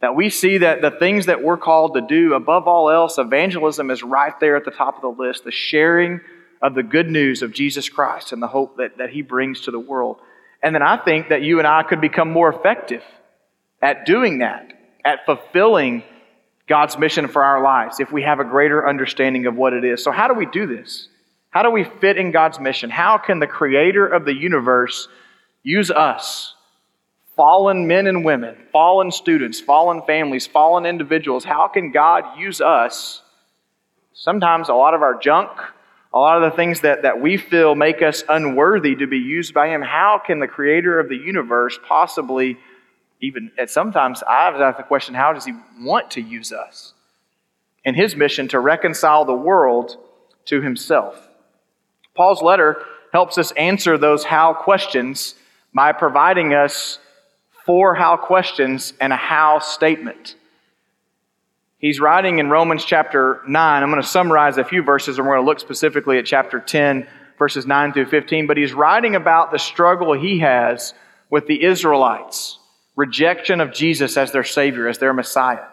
That 0.00 0.16
we 0.16 0.30
see 0.30 0.58
that 0.58 0.82
the 0.82 0.90
things 0.90 1.26
that 1.26 1.42
we're 1.42 1.58
called 1.58 1.94
to 1.94 2.00
do, 2.00 2.34
above 2.34 2.66
all 2.66 2.90
else, 2.90 3.18
evangelism 3.18 3.90
is 3.90 4.02
right 4.02 4.38
there 4.40 4.56
at 4.56 4.64
the 4.64 4.70
top 4.70 4.96
of 4.96 5.02
the 5.02 5.22
list. 5.22 5.44
The 5.44 5.52
sharing 5.52 6.20
of 6.60 6.74
the 6.74 6.82
good 6.82 7.08
news 7.08 7.42
of 7.42 7.52
Jesus 7.52 7.88
Christ 7.88 8.32
and 8.32 8.42
the 8.42 8.48
hope 8.48 8.78
that, 8.78 8.98
that 8.98 9.10
He 9.10 9.22
brings 9.22 9.62
to 9.62 9.70
the 9.70 9.78
world. 9.78 10.18
And 10.62 10.74
then 10.74 10.82
I 10.82 10.96
think 10.96 11.28
that 11.28 11.42
you 11.42 11.58
and 11.58 11.68
I 11.68 11.82
could 11.82 12.00
become 12.00 12.30
more 12.30 12.48
effective 12.48 13.02
at 13.80 14.06
doing 14.06 14.38
that, 14.38 14.72
at 15.04 15.26
fulfilling 15.26 16.04
God's 16.68 16.98
mission 16.98 17.28
for 17.28 17.42
our 17.42 17.62
lives, 17.62 18.00
if 18.00 18.12
we 18.12 18.22
have 18.22 18.40
a 18.40 18.44
greater 18.44 18.88
understanding 18.88 19.46
of 19.46 19.56
what 19.56 19.72
it 19.72 19.84
is. 19.84 20.02
So, 20.02 20.10
how 20.10 20.28
do 20.28 20.34
we 20.34 20.46
do 20.46 20.66
this? 20.66 21.08
How 21.50 21.62
do 21.62 21.70
we 21.70 21.84
fit 21.84 22.16
in 22.16 22.30
God's 22.30 22.58
mission? 22.58 22.88
How 22.88 23.18
can 23.18 23.38
the 23.38 23.46
creator 23.46 24.06
of 24.06 24.24
the 24.24 24.34
universe 24.34 25.08
use 25.62 25.90
us, 25.90 26.54
fallen 27.36 27.86
men 27.86 28.06
and 28.06 28.24
women, 28.24 28.56
fallen 28.72 29.10
students, 29.10 29.60
fallen 29.60 30.02
families, 30.02 30.46
fallen 30.46 30.86
individuals? 30.86 31.44
How 31.44 31.68
can 31.68 31.92
God 31.92 32.38
use 32.38 32.60
us? 32.60 33.22
Sometimes 34.14 34.68
a 34.68 34.74
lot 34.74 34.94
of 34.94 35.02
our 35.02 35.18
junk, 35.18 35.50
a 36.14 36.18
lot 36.18 36.42
of 36.42 36.50
the 36.50 36.56
things 36.56 36.80
that, 36.80 37.02
that 37.02 37.20
we 37.20 37.36
feel 37.36 37.74
make 37.74 38.02
us 38.02 38.22
unworthy 38.28 38.94
to 38.96 39.06
be 39.06 39.18
used 39.18 39.52
by 39.52 39.68
Him. 39.68 39.82
How 39.82 40.20
can 40.24 40.38
the 40.38 40.46
creator 40.46 40.98
of 40.98 41.08
the 41.08 41.16
universe 41.16 41.78
possibly 41.86 42.58
even, 43.22 43.52
at 43.58 43.70
sometimes 43.70 44.22
I've 44.22 44.56
asked 44.56 44.76
the 44.76 44.82
question, 44.82 45.14
how 45.14 45.32
does 45.32 45.44
He 45.44 45.54
want 45.80 46.10
to 46.12 46.20
use 46.20 46.52
us? 46.52 46.92
In 47.84 47.94
His 47.94 48.14
mission 48.14 48.48
to 48.48 48.60
reconcile 48.60 49.24
the 49.24 49.32
world 49.32 49.96
to 50.46 50.60
Himself. 50.60 51.28
Paul's 52.14 52.42
letter 52.42 52.84
helps 53.12 53.38
us 53.38 53.52
answer 53.52 53.96
those 53.96 54.24
how 54.24 54.52
questions 54.52 55.34
by 55.72 55.92
providing 55.92 56.52
us 56.52 56.98
four 57.64 57.94
how 57.94 58.16
questions 58.16 58.92
and 59.00 59.12
a 59.12 59.16
how 59.16 59.58
statement. 59.60 60.34
He's 61.78 62.00
writing 62.00 62.38
in 62.38 62.48
Romans 62.50 62.84
chapter 62.84 63.40
9. 63.46 63.82
I'm 63.82 63.90
going 63.90 64.02
to 64.02 64.08
summarize 64.08 64.56
a 64.56 64.64
few 64.64 64.82
verses 64.82 65.18
and 65.18 65.26
we're 65.26 65.34
going 65.34 65.44
to 65.44 65.50
look 65.50 65.60
specifically 65.60 66.18
at 66.18 66.26
chapter 66.26 66.60
10, 66.60 67.08
verses 67.38 67.66
9 67.66 67.92
through 67.92 68.06
15. 68.06 68.46
But 68.46 68.56
he's 68.56 68.72
writing 68.72 69.16
about 69.16 69.50
the 69.50 69.58
struggle 69.58 70.12
he 70.12 70.38
has 70.40 70.94
with 71.28 71.46
the 71.46 71.64
Israelites, 71.64 72.58
rejection 72.96 73.60
of 73.60 73.72
Jesus 73.72 74.16
as 74.16 74.32
their 74.32 74.44
Savior, 74.44 74.88
as 74.88 74.98
their 74.98 75.12
Messiah. 75.12 75.66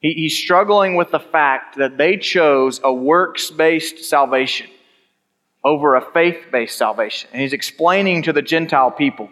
He, 0.00 0.12
he's 0.12 0.36
struggling 0.36 0.96
with 0.96 1.10
the 1.10 1.20
fact 1.20 1.76
that 1.78 1.96
they 1.96 2.16
chose 2.16 2.80
a 2.82 2.92
works 2.92 3.50
based 3.50 4.04
salvation 4.04 4.68
over 5.64 5.94
a 5.94 6.12
faith 6.12 6.46
based 6.52 6.76
salvation. 6.76 7.30
And 7.32 7.40
he's 7.40 7.54
explaining 7.54 8.22
to 8.24 8.32
the 8.32 8.42
Gentile 8.42 8.90
people, 8.90 9.30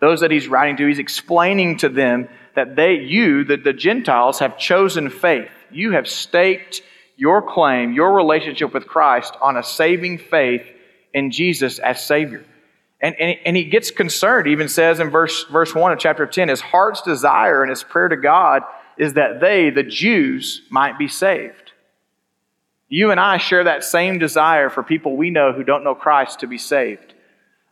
those 0.00 0.20
that 0.20 0.30
he's 0.30 0.48
writing 0.48 0.76
to, 0.76 0.86
he's 0.86 0.98
explaining 0.98 1.78
to 1.78 1.88
them 1.88 2.28
that 2.54 2.76
they, 2.76 2.94
you, 2.94 3.44
the, 3.44 3.56
the 3.56 3.72
Gentiles, 3.72 4.40
have 4.40 4.58
chosen 4.58 5.08
faith. 5.08 5.50
You 5.70 5.92
have 5.92 6.08
staked 6.08 6.82
your 7.16 7.42
claim, 7.42 7.92
your 7.92 8.14
relationship 8.14 8.74
with 8.74 8.86
Christ 8.86 9.34
on 9.40 9.56
a 9.56 9.62
saving 9.62 10.18
faith 10.18 10.66
in 11.14 11.30
Jesus 11.30 11.78
as 11.78 12.04
Savior. 12.04 12.44
And, 13.00 13.14
and, 13.18 13.38
and 13.44 13.56
he 13.56 13.64
gets 13.64 13.90
concerned, 13.90 14.46
he 14.46 14.52
even 14.52 14.68
says 14.68 15.00
in 15.00 15.08
verse, 15.08 15.44
verse 15.44 15.74
1 15.74 15.92
of 15.92 15.98
chapter 15.98 16.26
10, 16.26 16.48
his 16.48 16.60
heart's 16.60 17.00
desire 17.00 17.62
and 17.62 17.70
his 17.70 17.82
prayer 17.82 18.08
to 18.08 18.16
God 18.16 18.62
is 18.98 19.14
that 19.14 19.40
they, 19.40 19.70
the 19.70 19.82
Jews, 19.82 20.62
might 20.68 20.98
be 20.98 21.08
saved. 21.08 21.72
You 22.88 23.10
and 23.10 23.18
I 23.18 23.38
share 23.38 23.64
that 23.64 23.84
same 23.84 24.18
desire 24.18 24.68
for 24.68 24.82
people 24.82 25.16
we 25.16 25.30
know 25.30 25.52
who 25.52 25.64
don't 25.64 25.84
know 25.84 25.94
Christ 25.94 26.40
to 26.40 26.46
be 26.46 26.58
saved. 26.58 27.14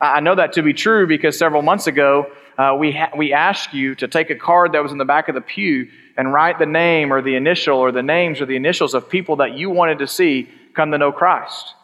I 0.00 0.20
know 0.20 0.36
that 0.36 0.52
to 0.54 0.62
be 0.62 0.72
true 0.72 1.06
because 1.06 1.36
several 1.36 1.60
months 1.60 1.88
ago, 1.88 2.30
uh, 2.56 2.76
we, 2.78 2.92
ha- 2.92 3.10
we 3.16 3.32
asked 3.32 3.74
you 3.74 3.96
to 3.96 4.08
take 4.08 4.30
a 4.30 4.36
card 4.36 4.72
that 4.72 4.82
was 4.82 4.92
in 4.92 4.98
the 4.98 5.04
back 5.04 5.28
of 5.28 5.34
the 5.34 5.40
pew 5.40 5.88
and 6.16 6.32
write 6.32 6.58
the 6.58 6.66
name 6.66 7.12
or 7.12 7.20
the 7.20 7.34
initial 7.34 7.78
or 7.78 7.92
the 7.92 8.02
names 8.02 8.40
or 8.40 8.46
the 8.46 8.56
initials 8.56 8.94
of 8.94 9.08
people 9.08 9.36
that 9.36 9.54
you 9.54 9.70
wanted 9.70 9.98
to 9.98 10.06
see 10.06 10.48
come 10.74 10.92
to 10.92 10.98
know 10.98 11.12
Christ. 11.12 11.74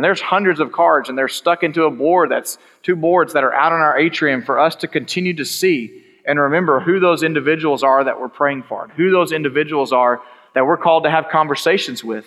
And 0.00 0.04
there's 0.06 0.22
hundreds 0.22 0.60
of 0.60 0.72
cards, 0.72 1.10
and 1.10 1.18
they're 1.18 1.28
stuck 1.28 1.62
into 1.62 1.84
a 1.84 1.90
board 1.90 2.30
that's 2.30 2.56
two 2.82 2.96
boards 2.96 3.34
that 3.34 3.44
are 3.44 3.52
out 3.52 3.70
on 3.70 3.80
our 3.80 3.98
atrium 3.98 4.42
for 4.42 4.58
us 4.58 4.74
to 4.76 4.88
continue 4.88 5.34
to 5.34 5.44
see 5.44 6.02
and 6.24 6.40
remember 6.40 6.80
who 6.80 7.00
those 7.00 7.22
individuals 7.22 7.82
are 7.82 8.02
that 8.02 8.18
we're 8.18 8.30
praying 8.30 8.62
for, 8.62 8.84
and 8.84 8.92
who 8.94 9.10
those 9.10 9.30
individuals 9.30 9.92
are 9.92 10.22
that 10.54 10.64
we're 10.64 10.78
called 10.78 11.04
to 11.04 11.10
have 11.10 11.28
conversations 11.28 12.02
with 12.02 12.24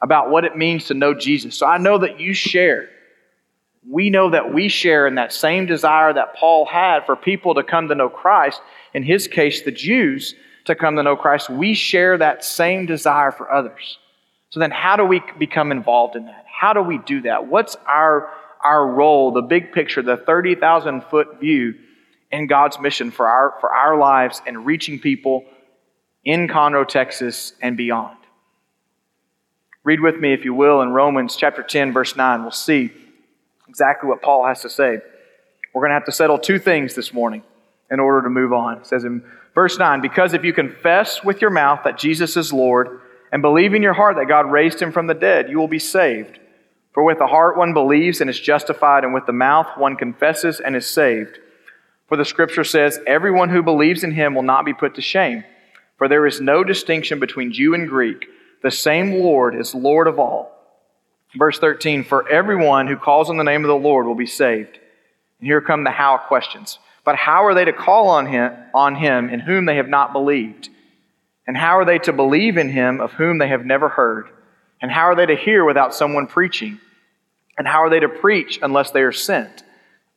about 0.00 0.30
what 0.30 0.46
it 0.46 0.56
means 0.56 0.86
to 0.86 0.94
know 0.94 1.12
Jesus. 1.12 1.56
So 1.56 1.66
I 1.66 1.76
know 1.76 1.98
that 1.98 2.20
you 2.20 2.32
share. 2.32 2.88
We 3.86 4.08
know 4.08 4.30
that 4.30 4.54
we 4.54 4.70
share 4.70 5.06
in 5.06 5.16
that 5.16 5.30
same 5.30 5.66
desire 5.66 6.14
that 6.14 6.36
Paul 6.36 6.64
had 6.64 7.04
for 7.04 7.16
people 7.16 7.56
to 7.56 7.62
come 7.62 7.88
to 7.88 7.94
know 7.94 8.08
Christ. 8.08 8.62
In 8.94 9.02
his 9.02 9.28
case, 9.28 9.60
the 9.60 9.72
Jews 9.72 10.34
to 10.64 10.74
come 10.74 10.96
to 10.96 11.02
know 11.02 11.16
Christ. 11.16 11.50
We 11.50 11.74
share 11.74 12.16
that 12.16 12.46
same 12.46 12.86
desire 12.86 13.30
for 13.30 13.52
others. 13.52 13.98
So 14.48 14.58
then, 14.58 14.70
how 14.70 14.96
do 14.96 15.04
we 15.04 15.20
become 15.38 15.70
involved 15.70 16.16
in 16.16 16.24
that? 16.24 16.39
How 16.60 16.74
do 16.74 16.82
we 16.82 16.98
do 16.98 17.22
that? 17.22 17.46
What's 17.46 17.74
our, 17.86 18.28
our 18.62 18.86
role, 18.86 19.32
the 19.32 19.40
big 19.40 19.72
picture, 19.72 20.02
the 20.02 20.18
30,000 20.18 21.04
foot 21.04 21.40
view 21.40 21.72
in 22.30 22.48
God's 22.48 22.78
mission 22.78 23.10
for 23.10 23.26
our, 23.26 23.54
for 23.60 23.72
our 23.72 23.96
lives 23.96 24.42
and 24.46 24.66
reaching 24.66 24.98
people 24.98 25.46
in 26.22 26.48
Conroe, 26.48 26.86
Texas, 26.86 27.54
and 27.62 27.78
beyond. 27.78 28.18
Read 29.84 30.00
with 30.00 30.16
me, 30.16 30.34
if 30.34 30.44
you 30.44 30.52
will, 30.52 30.82
in 30.82 30.90
Romans 30.90 31.34
chapter 31.34 31.62
10, 31.62 31.94
verse 31.94 32.14
9. 32.14 32.42
We'll 32.42 32.50
see 32.50 32.92
exactly 33.66 34.10
what 34.10 34.20
Paul 34.20 34.44
has 34.44 34.60
to 34.60 34.68
say. 34.68 34.98
We're 35.72 35.80
going 35.80 35.92
to 35.92 35.94
have 35.94 36.04
to 36.04 36.12
settle 36.12 36.38
two 36.38 36.58
things 36.58 36.94
this 36.94 37.14
morning 37.14 37.42
in 37.90 38.00
order 38.00 38.20
to 38.24 38.28
move 38.28 38.52
on. 38.52 38.76
It 38.76 38.86
says 38.86 39.04
in 39.04 39.24
verse 39.54 39.78
9, 39.78 40.02
Because 40.02 40.34
if 40.34 40.44
you 40.44 40.52
confess 40.52 41.24
with 41.24 41.40
your 41.40 41.48
mouth 41.48 41.80
that 41.84 41.96
Jesus 41.96 42.36
is 42.36 42.52
Lord 42.52 43.00
and 43.32 43.40
believe 43.40 43.72
in 43.72 43.82
your 43.82 43.94
heart 43.94 44.16
that 44.16 44.28
God 44.28 44.52
raised 44.52 44.78
him 44.82 44.92
from 44.92 45.06
the 45.06 45.14
dead, 45.14 45.48
you 45.48 45.58
will 45.58 45.66
be 45.66 45.78
saved. 45.78 46.38
For 46.92 47.02
with 47.02 47.18
the 47.18 47.26
heart 47.26 47.56
one 47.56 47.72
believes 47.72 48.20
and 48.20 48.28
is 48.28 48.40
justified, 48.40 49.04
and 49.04 49.14
with 49.14 49.26
the 49.26 49.32
mouth 49.32 49.68
one 49.76 49.96
confesses 49.96 50.60
and 50.60 50.74
is 50.74 50.86
saved. 50.86 51.38
For 52.08 52.16
the 52.16 52.24
scripture 52.24 52.64
says, 52.64 52.98
Everyone 53.06 53.48
who 53.48 53.62
believes 53.62 54.02
in 54.02 54.10
him 54.10 54.34
will 54.34 54.42
not 54.42 54.64
be 54.64 54.74
put 54.74 54.96
to 54.96 55.00
shame. 55.00 55.44
For 55.96 56.08
there 56.08 56.26
is 56.26 56.40
no 56.40 56.64
distinction 56.64 57.20
between 57.20 57.52
Jew 57.52 57.74
and 57.74 57.88
Greek. 57.88 58.26
The 58.62 58.70
same 58.70 59.20
Lord 59.20 59.54
is 59.54 59.74
Lord 59.74 60.08
of 60.08 60.18
all. 60.18 60.50
Verse 61.36 61.58
13, 61.58 62.02
For 62.02 62.28
everyone 62.28 62.88
who 62.88 62.96
calls 62.96 63.30
on 63.30 63.36
the 63.36 63.44
name 63.44 63.64
of 63.64 63.68
the 63.68 63.74
Lord 63.74 64.06
will 64.06 64.16
be 64.16 64.26
saved. 64.26 64.78
And 65.38 65.46
here 65.46 65.60
come 65.60 65.84
the 65.84 65.90
how 65.90 66.18
questions. 66.18 66.78
But 67.04 67.16
how 67.16 67.44
are 67.44 67.54
they 67.54 67.64
to 67.64 67.72
call 67.72 68.08
on 68.08 68.26
him, 68.26 68.52
on 68.74 68.96
him 68.96 69.30
in 69.30 69.40
whom 69.40 69.64
they 69.64 69.76
have 69.76 69.88
not 69.88 70.12
believed? 70.12 70.68
And 71.46 71.56
how 71.56 71.78
are 71.78 71.84
they 71.84 71.98
to 72.00 72.12
believe 72.12 72.56
in 72.56 72.68
him 72.68 73.00
of 73.00 73.12
whom 73.12 73.38
they 73.38 73.48
have 73.48 73.64
never 73.64 73.88
heard? 73.88 74.28
And 74.80 74.90
how 74.90 75.02
are 75.02 75.14
they 75.14 75.26
to 75.26 75.36
hear 75.36 75.64
without 75.64 75.94
someone 75.94 76.26
preaching? 76.26 76.80
And 77.58 77.66
how 77.66 77.82
are 77.82 77.90
they 77.90 78.00
to 78.00 78.08
preach 78.08 78.58
unless 78.62 78.90
they 78.90 79.02
are 79.02 79.12
sent? 79.12 79.62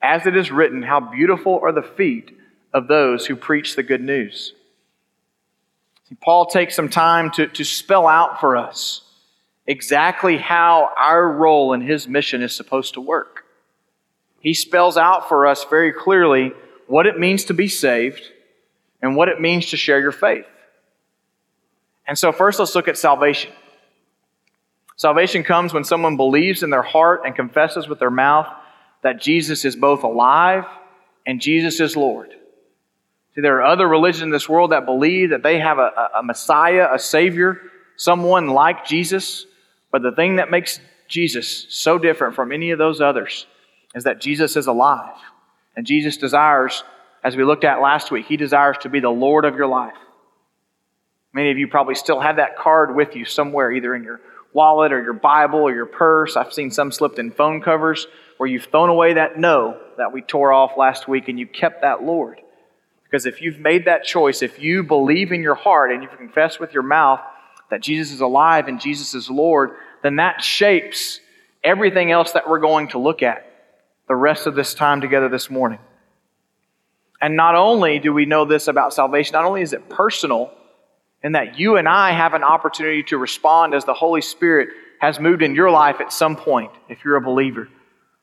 As 0.02 0.26
it 0.26 0.38
is 0.38 0.52
written, 0.52 0.84
How 0.84 1.00
beautiful 1.00 1.60
are 1.62 1.72
the 1.72 1.82
feet 1.82 2.32
of 2.74 2.88
those 2.88 3.28
who 3.28 3.36
preach 3.36 3.76
the 3.76 3.84
good 3.84 4.02
news. 4.02 4.54
See, 6.10 6.16
Paul 6.16 6.48
takes 6.48 6.76
some 6.76 6.90
time 6.90 7.32
to, 7.32 7.48
to 7.48 7.64
spell 7.64 8.08
out 8.08 8.40
for 8.40 8.58
us 8.58 9.02
exactly 9.68 10.38
how 10.38 10.90
our 10.98 11.32
role 11.32 11.74
in 11.74 11.82
his 11.82 12.08
mission 12.08 12.42
is 12.42 12.54
supposed 12.54 12.96
to 12.96 13.02
work. 13.02 13.46
He 14.40 14.54
spells 14.54 14.98
out 14.98 15.30
for 15.30 15.48
us 15.48 15.64
very 15.66 15.94
clearly 15.94 16.52
what 16.88 17.08
it 17.08 17.18
means 17.18 17.46
to 17.46 17.54
be 17.54 17.70
saved 17.70 18.24
and 19.02 19.16
what 19.16 19.30
it 19.30 19.40
means 19.40 19.68
to 19.68 19.78
share 19.78 20.02
your 20.02 20.12
faith. 20.12 20.46
And 22.06 22.18
so, 22.18 22.34
first, 22.34 22.60
let's 22.60 22.76
look 22.76 22.90
at 22.90 22.98
salvation. 22.98 23.52
Salvation 24.96 25.44
comes 25.44 25.74
when 25.74 25.84
someone 25.84 26.18
believes 26.18 26.64
in 26.64 26.70
their 26.70 26.84
heart 26.84 27.22
and 27.26 27.36
confesses 27.36 27.88
with 27.88 28.00
their 28.00 28.12
mouth 28.12 28.48
that 29.02 29.22
Jesus 29.22 29.66
is 29.66 29.76
both 29.76 30.04
alive 30.04 30.66
and 31.26 31.42
Jesus 31.42 31.80
is 31.80 31.96
Lord. 31.96 32.30
See, 33.36 33.42
there 33.42 33.58
are 33.58 33.64
other 33.64 33.88
religions 33.88 34.24
in 34.24 34.30
this 34.30 34.48
world 34.48 34.72
that 34.72 34.86
believe 34.86 35.32
that 35.32 35.42
they 35.42 35.60
have 35.60 35.80
a, 35.80 36.10
a 36.20 36.24
Messiah, 36.24 36.90
a 36.94 37.00
Savior, 37.00 37.60
someone 37.96 38.48
like 38.48 38.86
Jesus. 38.86 39.46
But 39.92 40.04
the 40.04 40.12
thing 40.12 40.36
that 40.36 40.52
makes 40.52 40.80
Jesus 41.08 41.66
so 41.70 41.98
different 41.98 42.36
from 42.36 42.52
any 42.52 42.72
of 42.72 42.78
those 42.78 43.02
others 43.02 43.48
is 43.96 44.04
that 44.04 44.22
Jesus 44.22 44.56
is 44.56 44.68
alive. 44.68 45.16
And 45.76 45.86
Jesus 45.86 46.18
desires, 46.18 46.84
as 47.24 47.36
we 47.36 47.44
looked 47.44 47.64
at 47.64 47.82
last 47.82 48.12
week, 48.12 48.28
He 48.28 48.38
desires 48.38 48.78
to 48.82 48.90
be 48.90 49.00
the 49.00 49.10
Lord 49.10 49.46
of 49.46 49.56
your 49.56 49.68
life. 49.68 49.94
Many 51.34 51.50
of 51.50 51.58
you 51.58 51.68
probably 51.68 51.96
still 51.96 52.20
have 52.20 52.36
that 52.36 52.56
card 52.56 52.96
with 52.96 53.16
you 53.16 53.26
somewhere, 53.26 53.72
either 53.72 53.96
in 53.96 54.04
your 54.04 54.22
wallet 54.54 54.94
or 54.94 55.02
your 55.02 55.14
Bible 55.14 55.60
or 55.60 55.74
your 55.74 55.86
purse. 55.86 56.38
I've 56.38 56.54
seen 56.54 56.72
some 56.72 56.92
slipped 56.92 57.20
in 57.20 57.32
phone 57.32 57.62
covers 57.62 58.08
where 58.38 58.48
you've 58.48 58.66
thrown 58.66 58.90
away 58.90 59.14
that 59.14 59.38
no 59.38 59.80
that 59.98 60.12
we 60.12 60.22
tore 60.22 60.52
off 60.52 60.78
last 60.78 61.08
week 61.08 61.28
and 61.28 61.40
you 61.40 61.48
kept 61.48 61.82
that 61.82 62.04
Lord. 62.04 62.40
Because 63.04 63.26
if 63.26 63.42
you've 63.42 63.60
made 63.60 63.86
that 63.86 64.04
choice, 64.04 64.42
if 64.42 64.60
you 64.60 64.84
believe 64.84 65.32
in 65.32 65.44
your 65.44 65.56
heart 65.56 65.92
and 65.92 66.02
you 66.02 66.10
confess 66.10 66.60
with 66.60 66.74
your 66.74 66.84
mouth 66.84 67.20
that 67.70 67.82
Jesus 67.82 68.12
is 68.12 68.22
alive 68.22 68.68
and 68.68 68.82
Jesus 68.82 69.14
is 69.14 69.30
Lord, 69.30 69.72
then 70.02 70.16
that 70.18 70.44
shapes 70.44 71.20
everything 71.64 72.12
else 72.12 72.32
that 72.34 72.50
we're 72.50 72.60
going 72.60 72.90
to 72.90 72.98
look 72.98 73.22
at 73.22 73.50
the 74.08 74.16
rest 74.16 74.48
of 74.48 74.56
this 74.56 74.74
time 74.74 75.00
together 75.00 75.30
this 75.30 75.50
morning. 75.50 75.80
And 77.22 77.38
not 77.38 77.56
only 77.56 78.00
do 78.00 78.12
we 78.12 78.26
know 78.26 78.46
this 78.46 78.68
about 78.68 78.94
salvation, 78.94 79.34
not 79.34 79.46
only 79.46 79.62
is 79.62 79.74
it 79.74 79.90
personal, 79.90 80.52
in 81.24 81.34
that 81.34 81.58
you 81.58 81.78
and 81.78 81.88
I 81.88 82.12
have 82.12 82.34
an 82.34 82.44
opportunity 82.44 83.04
to 83.04 83.18
respond 83.18 83.74
as 83.74 83.86
the 83.86 83.94
Holy 83.94 84.22
Spirit 84.22 84.70
has 85.00 85.20
moved 85.20 85.42
in 85.42 85.56
your 85.56 85.72
life 85.72 85.98
at 86.00 86.12
some 86.12 86.36
point, 86.36 86.72
if 86.90 87.04
you're 87.04 87.16
a 87.16 87.22
believer. 87.22 87.70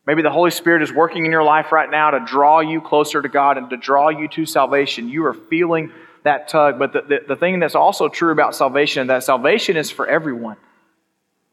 Maybe 0.07 0.23
the 0.23 0.31
Holy 0.31 0.51
Spirit 0.51 0.83
is 0.83 0.93
working 0.93 1.25
in 1.25 1.31
your 1.31 1.43
life 1.43 1.73
right 1.73 1.91
now 1.91 2.11
to 2.11 2.21
draw 2.21 2.61
you 2.61 2.81
closer 2.81 3.21
to 3.21 3.29
God 3.29 3.59
and 3.59 3.71
to 3.71 3.77
draw 3.77 4.09
you 4.09 4.29
to 4.29 4.47
salvation. 4.47 5.09
You 5.09 5.27
are 5.27 5.35
feeling 5.35 5.93
that 6.25 6.49
tug. 6.49 6.79
But 6.79 6.93
the, 6.93 7.03
the, 7.03 7.19
the 7.29 7.37
thing 7.37 7.61
that's 7.61 7.75
also 7.75 8.09
true 8.09 8.33
about 8.33 8.55
salvation 8.55 9.03
is 9.03 9.09
that 9.09 9.25
salvation 9.25 9.77
is 9.77 9.91
for 9.91 10.07
everyone. 10.07 10.57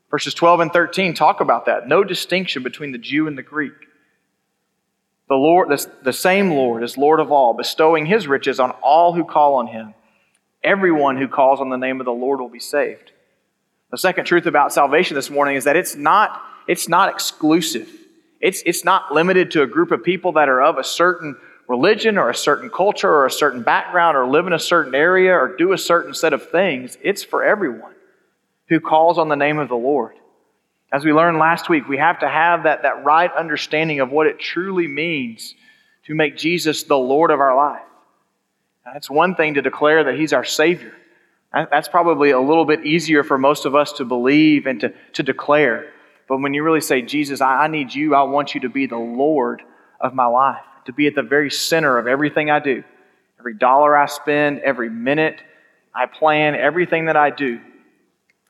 Verses 0.10 0.34
12 0.34 0.62
and 0.62 0.74
13 0.74 1.14
talk 1.14 1.42
about 1.42 1.66
that. 1.66 1.88
No 1.88 2.04
distinction 2.04 2.64
between 2.64 2.92
the 2.92 2.98
Jew 2.98 3.28
and 3.28 3.38
the 3.38 3.44
Greek. 3.44 3.74
The 5.28 5.36
Lord, 5.36 5.70
the, 5.70 5.86
the 6.04 6.14
same 6.14 6.52
Lord 6.52 6.84
is 6.84 6.98
Lord 6.98 7.20
of 7.20 7.32
all, 7.32 7.54
bestowing 7.54 8.06
his 8.06 8.28
riches 8.28 8.62
on 8.62 8.72
all 8.82 9.14
who 9.14 9.26
call 9.26 9.56
on 9.56 9.68
him. 9.68 9.94
Everyone 10.68 11.16
who 11.16 11.30
calls 11.30 11.62
on 11.62 11.70
the 11.70 11.78
name 11.78 12.02
of 12.02 12.06
the 12.06 12.12
Lord 12.12 12.42
will 12.42 12.50
be 12.50 12.60
saved. 12.60 13.12
The 13.90 13.98
second 13.98 14.26
truth 14.26 14.48
about 14.48 14.74
salvation 14.74 15.16
this 15.16 15.30
morning 15.30 15.56
is 15.56 15.64
that 15.64 15.78
it's 15.78 15.96
not, 15.96 16.42
it's 16.68 16.90
not 16.90 17.08
exclusive. 17.08 17.90
It's, 18.42 18.62
it's 18.66 18.84
not 18.84 19.14
limited 19.14 19.52
to 19.52 19.62
a 19.62 19.68
group 19.68 19.92
of 19.92 20.04
people 20.04 20.34
that 20.34 20.50
are 20.50 20.62
of 20.62 20.78
a 20.78 20.84
certain 20.84 21.38
religion 21.70 22.18
or 22.18 22.30
a 22.30 22.36
certain 22.36 22.70
culture 22.70 23.10
or 23.10 23.26
a 23.26 23.32
certain 23.32 23.64
background 23.64 24.18
or 24.18 24.28
live 24.28 24.46
in 24.46 24.52
a 24.52 24.60
certain 24.60 24.94
area 24.94 25.32
or 25.32 25.56
do 25.56 25.72
a 25.72 25.78
certain 25.78 26.14
set 26.14 26.34
of 26.34 26.50
things. 26.50 26.98
It's 27.02 27.24
for 27.24 27.46
everyone 27.46 27.94
who 28.68 28.82
calls 28.82 29.18
on 29.18 29.30
the 29.30 29.38
name 29.38 29.60
of 29.60 29.70
the 29.70 29.76
Lord. 29.78 30.16
As 30.92 31.06
we 31.06 31.14
learned 31.14 31.38
last 31.38 31.70
week, 31.70 31.88
we 31.88 31.98
have 31.98 32.20
to 32.20 32.28
have 32.28 32.64
that, 32.64 32.82
that 32.82 33.06
right 33.06 33.32
understanding 33.34 34.02
of 34.02 34.12
what 34.12 34.28
it 34.28 34.38
truly 34.38 34.88
means 34.88 35.56
to 36.08 36.14
make 36.14 36.36
Jesus 36.36 36.84
the 36.84 36.98
Lord 36.98 37.32
of 37.32 37.40
our 37.40 37.56
life. 37.56 37.87
That's 38.94 39.10
one 39.10 39.36
thing 39.36 39.56
to 39.56 39.62
declare 39.62 40.06
that 40.06 40.16
He's 40.16 40.34
our 40.34 40.46
Savior. 40.46 40.94
That's 41.54 41.88
probably 41.88 42.32
a 42.32 42.40
little 42.40 42.66
bit 42.66 42.86
easier 42.86 43.24
for 43.24 43.38
most 43.38 43.66
of 43.66 43.76
us 43.76 43.94
to 43.94 44.06
believe 44.06 44.66
and 44.66 44.80
to, 44.82 44.94
to 45.14 45.24
declare. 45.24 45.92
But 46.28 46.38
when 46.38 46.54
you 46.54 46.64
really 46.64 46.82
say, 46.82 47.02
Jesus, 47.02 47.42
I, 47.42 47.64
I 47.64 47.68
need 47.68 47.94
you, 47.94 48.16
I 48.16 48.24
want 48.24 48.54
you 48.54 48.62
to 48.62 48.70
be 48.70 48.86
the 48.86 48.98
Lord 48.98 49.62
of 50.00 50.14
my 50.14 50.26
life, 50.26 50.64
to 50.86 50.94
be 50.94 51.08
at 51.08 51.16
the 51.16 51.24
very 51.24 51.50
center 51.50 51.98
of 51.98 52.08
everything 52.08 52.52
I 52.52 52.60
do. 52.60 52.84
Every 53.40 53.54
dollar 53.54 53.96
I 53.96 54.08
spend, 54.08 54.60
every 54.60 54.90
minute 54.90 55.42
I 55.96 56.06
plan, 56.06 56.56
everything 56.56 57.06
that 57.06 57.16
I 57.16 57.30
do 57.30 57.60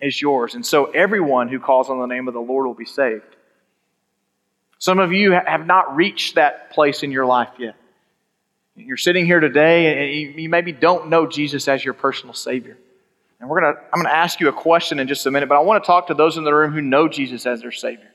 is 0.02 0.20
yours. 0.22 0.56
And 0.56 0.66
so 0.66 0.86
everyone 0.86 1.50
who 1.50 1.60
calls 1.60 1.90
on 1.90 2.00
the 2.00 2.06
name 2.06 2.28
of 2.28 2.34
the 2.34 2.40
Lord 2.40 2.66
will 2.66 2.74
be 2.74 2.86
saved. 2.86 3.36
Some 4.80 5.00
of 5.00 5.12
you 5.12 5.32
have 5.32 5.66
not 5.66 5.96
reached 5.96 6.36
that 6.36 6.72
place 6.72 7.04
in 7.04 7.12
your 7.12 7.26
life 7.26 7.50
yet. 7.58 7.76
You're 8.78 8.96
sitting 8.96 9.26
here 9.26 9.40
today 9.40 10.32
and 10.32 10.40
you 10.40 10.50
maybe 10.50 10.72
don't 10.72 11.10
know 11.10 11.26
Jesus 11.26 11.68
as 11.68 11.84
your 11.84 11.96
personal 11.96 12.36
Savior. 12.36 12.78
And 13.40 13.50
we're 13.50 13.62
gonna, 13.62 13.80
I'm 13.92 14.02
going 14.02 14.06
to 14.06 14.16
ask 14.16 14.40
you 14.40 14.50
a 14.50 14.54
question 14.54 15.00
in 15.00 15.08
just 15.08 15.26
a 15.26 15.32
minute, 15.32 15.50
but 15.50 15.56
I 15.56 15.62
want 15.62 15.84
to 15.84 15.88
talk 15.88 16.08
to 16.08 16.14
those 16.14 16.38
in 16.38 16.44
the 16.44 16.54
room 16.54 16.72
who 16.72 16.82
know 16.82 17.08
Jesus 17.08 17.48
as 17.48 17.62
their 17.62 17.72
Savior. 17.72 18.12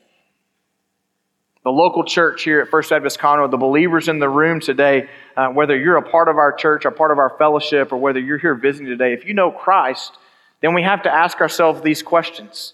The 1.63 1.69
local 1.69 2.03
church 2.03 2.43
here 2.43 2.61
at 2.61 2.69
First 2.69 2.89
Baptist 2.89 3.19
Conroe, 3.19 3.49
the 3.49 3.57
believers 3.57 4.07
in 4.07 4.19
the 4.19 4.27
room 4.27 4.59
today, 4.59 5.09
uh, 5.35 5.47
whether 5.49 5.77
you're 5.77 5.97
a 5.97 6.09
part 6.09 6.27
of 6.27 6.37
our 6.37 6.51
church, 6.53 6.85
a 6.85 6.91
part 6.91 7.11
of 7.11 7.19
our 7.19 7.35
fellowship, 7.37 7.91
or 7.91 7.97
whether 7.97 8.19
you're 8.19 8.37
here 8.37 8.55
visiting 8.55 8.87
today, 8.87 9.13
if 9.13 9.25
you 9.25 9.33
know 9.33 9.51
Christ, 9.51 10.17
then 10.61 10.73
we 10.73 10.83
have 10.83 11.03
to 11.03 11.13
ask 11.13 11.39
ourselves 11.39 11.81
these 11.81 12.03
questions 12.03 12.73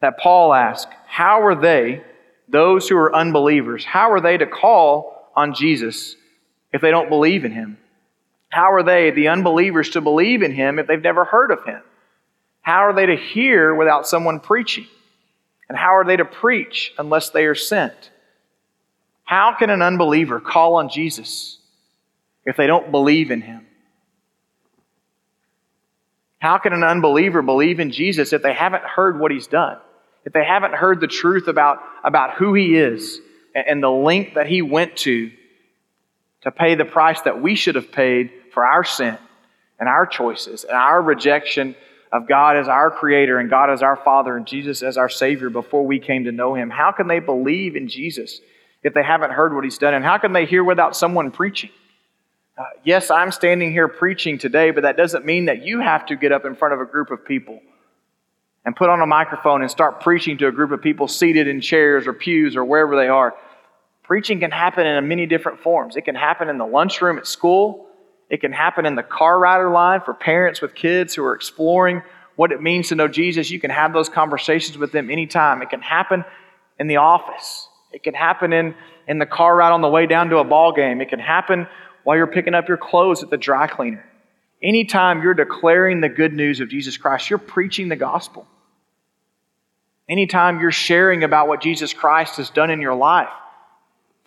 that 0.00 0.18
Paul 0.18 0.54
asked 0.54 0.88
How 1.06 1.42
are 1.42 1.54
they, 1.54 2.02
those 2.48 2.88
who 2.88 2.96
are 2.96 3.14
unbelievers, 3.14 3.84
how 3.84 4.12
are 4.12 4.20
they 4.20 4.36
to 4.38 4.46
call 4.46 5.30
on 5.36 5.54
Jesus 5.54 6.16
if 6.72 6.80
they 6.80 6.90
don't 6.90 7.08
believe 7.08 7.44
in 7.44 7.52
him? 7.52 7.78
How 8.50 8.72
are 8.72 8.82
they, 8.82 9.10
the 9.10 9.28
unbelievers, 9.28 9.90
to 9.90 10.00
believe 10.00 10.42
in 10.42 10.52
him 10.52 10.78
if 10.78 10.86
they've 10.86 11.00
never 11.00 11.24
heard 11.24 11.50
of 11.50 11.64
him? 11.64 11.82
How 12.62 12.86
are 12.86 12.94
they 12.94 13.06
to 13.06 13.16
hear 13.16 13.74
without 13.74 14.06
someone 14.06 14.40
preaching? 14.40 14.86
And 15.68 15.76
how 15.76 15.96
are 15.96 16.04
they 16.04 16.16
to 16.16 16.24
preach 16.24 16.92
unless 16.98 17.30
they 17.30 17.44
are 17.44 17.54
sent? 17.54 18.10
How 19.24 19.54
can 19.58 19.68
an 19.68 19.82
unbeliever 19.82 20.40
call 20.40 20.76
on 20.76 20.88
Jesus 20.88 21.58
if 22.46 22.56
they 22.56 22.66
don't 22.66 22.90
believe 22.90 23.30
in 23.30 23.42
him? 23.42 23.66
How 26.38 26.58
can 26.58 26.72
an 26.72 26.84
unbeliever 26.84 27.42
believe 27.42 27.80
in 27.80 27.90
Jesus 27.90 28.32
if 28.32 28.42
they 28.42 28.54
haven't 28.54 28.84
heard 28.84 29.20
what 29.20 29.30
he's 29.30 29.46
done? 29.46 29.78
If 30.24 30.32
they 30.32 30.44
haven't 30.44 30.74
heard 30.74 31.00
the 31.00 31.06
truth 31.06 31.48
about, 31.48 31.78
about 32.04 32.34
who 32.34 32.54
he 32.54 32.76
is 32.76 33.20
and 33.54 33.82
the 33.82 33.90
length 33.90 34.34
that 34.34 34.46
he 34.46 34.62
went 34.62 34.96
to 34.98 35.30
to 36.48 36.52
pay 36.52 36.74
the 36.74 36.84
price 36.86 37.20
that 37.22 37.42
we 37.42 37.54
should 37.54 37.74
have 37.74 37.92
paid 37.92 38.32
for 38.54 38.64
our 38.64 38.82
sin 38.82 39.18
and 39.78 39.86
our 39.86 40.06
choices 40.06 40.64
and 40.64 40.72
our 40.72 41.02
rejection 41.02 41.76
of 42.10 42.26
God 42.26 42.56
as 42.56 42.68
our 42.68 42.90
creator 42.90 43.38
and 43.38 43.50
God 43.50 43.68
as 43.68 43.82
our 43.82 43.96
father 43.96 44.34
and 44.34 44.46
Jesus 44.46 44.82
as 44.82 44.96
our 44.96 45.10
savior 45.10 45.50
before 45.50 45.84
we 45.86 45.98
came 45.98 46.24
to 46.24 46.32
know 46.32 46.54
him. 46.54 46.70
How 46.70 46.90
can 46.90 47.06
they 47.06 47.18
believe 47.18 47.76
in 47.76 47.86
Jesus 47.86 48.40
if 48.82 48.94
they 48.94 49.02
haven't 49.02 49.32
heard 49.32 49.54
what 49.54 49.62
he's 49.62 49.76
done? 49.76 49.92
And 49.92 50.02
how 50.02 50.16
can 50.16 50.32
they 50.32 50.46
hear 50.46 50.64
without 50.64 50.96
someone 50.96 51.32
preaching? 51.32 51.68
Uh, 52.56 52.62
yes, 52.82 53.10
I'm 53.10 53.30
standing 53.30 53.70
here 53.70 53.86
preaching 53.86 54.38
today, 54.38 54.70
but 54.70 54.84
that 54.84 54.96
doesn't 54.96 55.26
mean 55.26 55.44
that 55.44 55.66
you 55.66 55.82
have 55.82 56.06
to 56.06 56.16
get 56.16 56.32
up 56.32 56.46
in 56.46 56.54
front 56.54 56.72
of 56.72 56.80
a 56.80 56.86
group 56.86 57.10
of 57.10 57.26
people 57.26 57.60
and 58.64 58.74
put 58.74 58.88
on 58.88 59.02
a 59.02 59.06
microphone 59.06 59.60
and 59.60 59.70
start 59.70 60.00
preaching 60.00 60.38
to 60.38 60.46
a 60.46 60.52
group 60.52 60.70
of 60.70 60.80
people 60.80 61.08
seated 61.08 61.46
in 61.46 61.60
chairs 61.60 62.06
or 62.06 62.14
pews 62.14 62.56
or 62.56 62.64
wherever 62.64 62.96
they 62.96 63.08
are. 63.08 63.34
Preaching 64.08 64.40
can 64.40 64.50
happen 64.50 64.86
in 64.86 65.06
many 65.06 65.26
different 65.26 65.60
forms. 65.60 65.94
It 65.94 66.06
can 66.06 66.14
happen 66.14 66.48
in 66.48 66.56
the 66.56 66.64
lunchroom 66.64 67.18
at 67.18 67.26
school. 67.26 67.88
It 68.30 68.40
can 68.40 68.52
happen 68.52 68.86
in 68.86 68.94
the 68.94 69.02
car 69.02 69.38
rider 69.38 69.68
line 69.68 70.00
for 70.00 70.14
parents 70.14 70.62
with 70.62 70.74
kids 70.74 71.14
who 71.14 71.22
are 71.24 71.34
exploring 71.34 72.00
what 72.34 72.50
it 72.50 72.62
means 72.62 72.88
to 72.88 72.94
know 72.94 73.06
Jesus. 73.06 73.50
You 73.50 73.60
can 73.60 73.68
have 73.68 73.92
those 73.92 74.08
conversations 74.08 74.78
with 74.78 74.92
them 74.92 75.10
anytime. 75.10 75.60
It 75.60 75.68
can 75.68 75.82
happen 75.82 76.24
in 76.78 76.86
the 76.86 76.96
office. 76.96 77.68
It 77.92 78.02
can 78.02 78.14
happen 78.14 78.54
in, 78.54 78.74
in 79.06 79.18
the 79.18 79.26
car 79.26 79.54
ride 79.54 79.72
on 79.72 79.82
the 79.82 79.90
way 79.90 80.06
down 80.06 80.30
to 80.30 80.38
a 80.38 80.44
ball 80.44 80.72
game. 80.72 81.02
It 81.02 81.10
can 81.10 81.20
happen 81.20 81.66
while 82.04 82.16
you're 82.16 82.26
picking 82.26 82.54
up 82.54 82.66
your 82.66 82.78
clothes 82.78 83.22
at 83.22 83.28
the 83.28 83.36
dry 83.36 83.66
cleaner. 83.66 84.06
Anytime 84.62 85.22
you're 85.22 85.34
declaring 85.34 86.00
the 86.00 86.08
good 86.08 86.32
news 86.32 86.60
of 86.60 86.70
Jesus 86.70 86.96
Christ, 86.96 87.28
you're 87.28 87.38
preaching 87.38 87.90
the 87.90 87.96
gospel. 87.96 88.48
Anytime 90.08 90.60
you're 90.60 90.72
sharing 90.72 91.24
about 91.24 91.46
what 91.46 91.60
Jesus 91.60 91.92
Christ 91.92 92.38
has 92.38 92.48
done 92.48 92.70
in 92.70 92.80
your 92.80 92.94
life, 92.94 93.28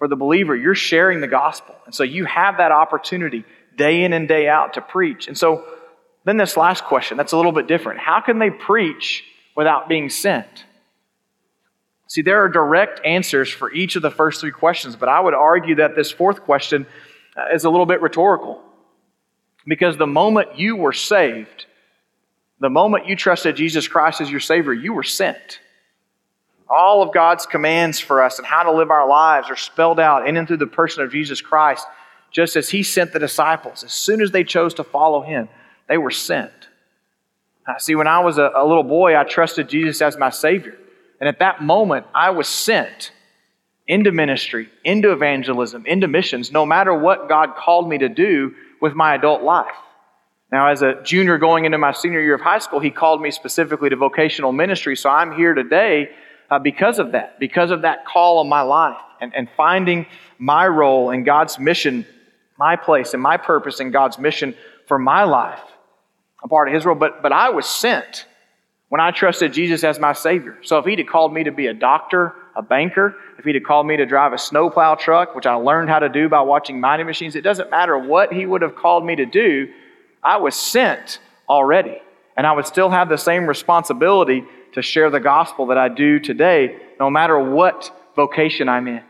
for 0.02 0.08
the 0.08 0.16
believer, 0.16 0.56
you're 0.56 0.74
sharing 0.74 1.22
the 1.22 1.28
gospel. 1.28 1.76
And 1.86 1.94
so 1.94 2.02
you 2.02 2.26
have 2.26 2.58
that 2.58 2.72
opportunity 2.72 3.46
day 3.78 4.04
in 4.04 4.14
and 4.14 4.28
day 4.28 4.48
out 4.48 4.74
to 4.74 4.82
preach. 4.82 5.28
And 5.28 5.38
so 5.38 5.64
then 6.26 6.38
this 6.38 6.58
last 6.58 6.86
question, 6.86 7.18
that's 7.18 7.34
a 7.34 7.38
little 7.38 7.52
bit 7.52 7.68
different. 7.68 8.00
How 8.00 8.20
can 8.20 8.40
they 8.40 8.50
preach 8.50 9.24
without 9.56 9.88
being 9.88 10.10
sent? 10.10 10.66
See, 12.08 12.24
there 12.24 12.44
are 12.44 12.50
direct 12.50 13.06
answers 13.06 13.48
for 13.48 13.72
each 13.72 13.96
of 13.96 14.02
the 14.02 14.10
first 14.10 14.42
three 14.42 14.50
questions, 14.50 14.96
but 14.96 15.08
I 15.08 15.20
would 15.20 15.36
argue 15.36 15.76
that 15.76 15.96
this 15.96 16.10
fourth 16.10 16.42
question 16.42 16.88
uh, 17.38 17.54
is 17.54 17.64
a 17.64 17.70
little 17.70 17.86
bit 17.86 18.02
rhetorical. 18.02 18.60
Because 19.68 19.98
the 19.98 20.08
moment 20.08 20.58
you 20.58 20.78
were 20.78 20.94
saved, 20.94 21.68
the 22.60 22.72
moment 22.72 23.06
you 23.06 23.16
trusted 23.16 23.56
Jesus 23.56 23.88
Christ 23.88 24.20
as 24.20 24.32
your 24.32 24.40
Savior, 24.40 24.74
you 24.74 24.94
were 24.94 25.04
sent. 25.04 25.60
All 26.74 27.02
of 27.02 27.14
God's 27.14 27.46
commands 27.46 28.00
for 28.00 28.24
us 28.24 28.38
and 28.38 28.48
how 28.48 28.64
to 28.64 28.72
live 28.72 28.92
our 28.92 29.08
lives 29.08 29.50
are 29.50 29.58
spelled 29.58 30.00
out 30.00 30.28
in 30.28 30.38
and 30.38 30.48
through 30.48 30.58
the 30.58 30.68
person 30.68 31.04
of 31.04 31.12
Jesus 31.12 31.42
Christ, 31.42 31.86
just 32.32 32.56
as 32.56 32.70
He 32.70 32.82
sent 32.82 33.12
the 33.12 33.20
disciples. 33.20 33.84
As 33.84 33.92
soon 33.92 34.22
as 34.22 34.32
they 34.32 34.46
chose 34.46 34.74
to 34.76 34.84
follow 34.86 35.22
Him, 35.22 35.50
they 35.90 35.98
were 35.98 36.12
sent. 36.12 36.52
see, 37.80 37.96
when 37.96 38.08
I 38.08 38.20
was 38.20 38.38
a, 38.38 38.52
a 38.56 38.66
little 38.66 38.84
boy, 38.84 39.18
I 39.18 39.26
trusted 39.26 39.68
Jesus 39.68 40.02
as 40.02 40.18
my 40.18 40.30
Savior. 40.30 40.78
And 41.20 41.28
at 41.28 41.40
that 41.40 41.62
moment, 41.62 42.06
I 42.16 42.30
was 42.30 42.48
sent 42.48 43.12
into 43.86 44.14
ministry, 44.14 44.70
into 44.86 45.12
evangelism, 45.12 45.86
into 45.86 46.08
missions, 46.08 46.54
no 46.54 46.66
matter 46.66 46.94
what 46.94 47.28
God 47.28 47.56
called 47.58 47.90
me 47.90 47.98
to 47.98 48.08
do 48.08 48.56
with 48.80 48.94
my 48.94 49.16
adult 49.16 49.44
life. 49.44 49.76
Now, 50.52 50.68
as 50.70 50.82
a 50.82 51.02
junior 51.04 51.38
going 51.38 51.66
into 51.66 51.78
my 51.78 51.92
senior 51.92 52.22
year 52.22 52.36
of 52.36 52.42
high 52.42 52.60
school, 52.60 52.80
he 52.80 52.92
called 52.92 53.22
me 53.22 53.32
specifically 53.32 53.90
to 53.90 53.98
vocational 53.98 54.54
ministry. 54.54 54.96
So 54.96 55.10
I'm 55.10 55.36
here 55.36 55.54
today 55.54 56.10
uh, 56.52 56.60
because 56.60 57.00
of 57.00 57.14
that, 57.14 57.40
because 57.40 57.72
of 57.72 57.84
that 57.84 58.06
call 58.06 58.40
on 58.40 58.50
my 58.50 58.62
life 58.62 58.98
and, 59.22 59.34
and 59.34 59.48
finding 59.56 60.06
my 60.38 60.68
role 60.68 61.10
in 61.10 61.24
God's 61.24 61.58
mission, 61.58 62.06
my 62.60 62.76
place 62.76 63.14
and 63.14 63.24
my 63.24 63.38
purpose 63.38 63.80
in 63.80 63.90
God's 63.90 64.20
mission 64.20 64.54
for 64.88 65.00
my 65.00 65.24
life. 65.24 65.62
a 66.44 66.48
part 66.50 66.68
of 66.68 66.74
His 66.74 66.86
role, 66.86 66.96
but, 66.96 67.24
but 67.24 67.32
I 67.32 67.50
was 67.50 67.66
sent 67.66 68.26
when 68.90 69.00
I 69.00 69.12
trusted 69.12 69.54
Jesus 69.54 69.86
as 69.86 70.00
my 70.00 70.12
Savior. 70.12 70.58
So 70.64 70.78
if 70.78 70.86
He'd 70.86 71.00
have 71.00 71.08
called 71.08 71.34
me 71.34 71.46
to 71.46 71.52
be 71.52 71.68
a 71.68 71.74
doctor, 71.74 72.34
a 72.58 72.62
banker, 72.62 73.16
if 73.40 73.46
He'd 73.46 73.56
have 73.56 73.64
called 73.64 73.88
me 73.88 73.96
to 73.96 74.06
drive 74.06 74.34
a 74.34 74.38
snowplow 74.38 74.96
truck, 74.96 75.34
which 75.34 75.46
I 75.46 75.54
learned 75.54 75.90
how 75.90 76.00
to 76.00 76.10
do 76.10 76.28
by 76.28 76.42
watching 76.42 76.82
mighty 76.82 77.04
machines, 77.04 77.38
it 77.38 77.42
doesn't 77.42 77.72
matter 77.72 77.98
what 77.98 78.34
He 78.34 78.46
would 78.46 78.62
have 78.62 78.76
called 78.76 79.06
me 79.06 79.16
to 79.16 79.26
do, 79.26 79.70
I 80.22 80.38
was 80.38 80.56
sent 80.56 81.20
already. 81.48 82.02
And 82.36 82.46
I 82.46 82.52
would 82.52 82.66
still 82.66 82.90
have 82.90 83.08
the 83.08 83.18
same 83.18 83.46
responsibility 83.46 84.44
to 84.74 84.82
share 84.82 85.10
the 85.10 85.20
gospel 85.20 85.68
that 85.68 85.78
I 85.78 85.90
do 85.90 86.20
today, 86.20 86.78
no 87.00 87.10
matter 87.10 87.38
what 87.40 87.92
vocation 88.16 88.70
I'm 88.70 88.88
in. 88.88 89.04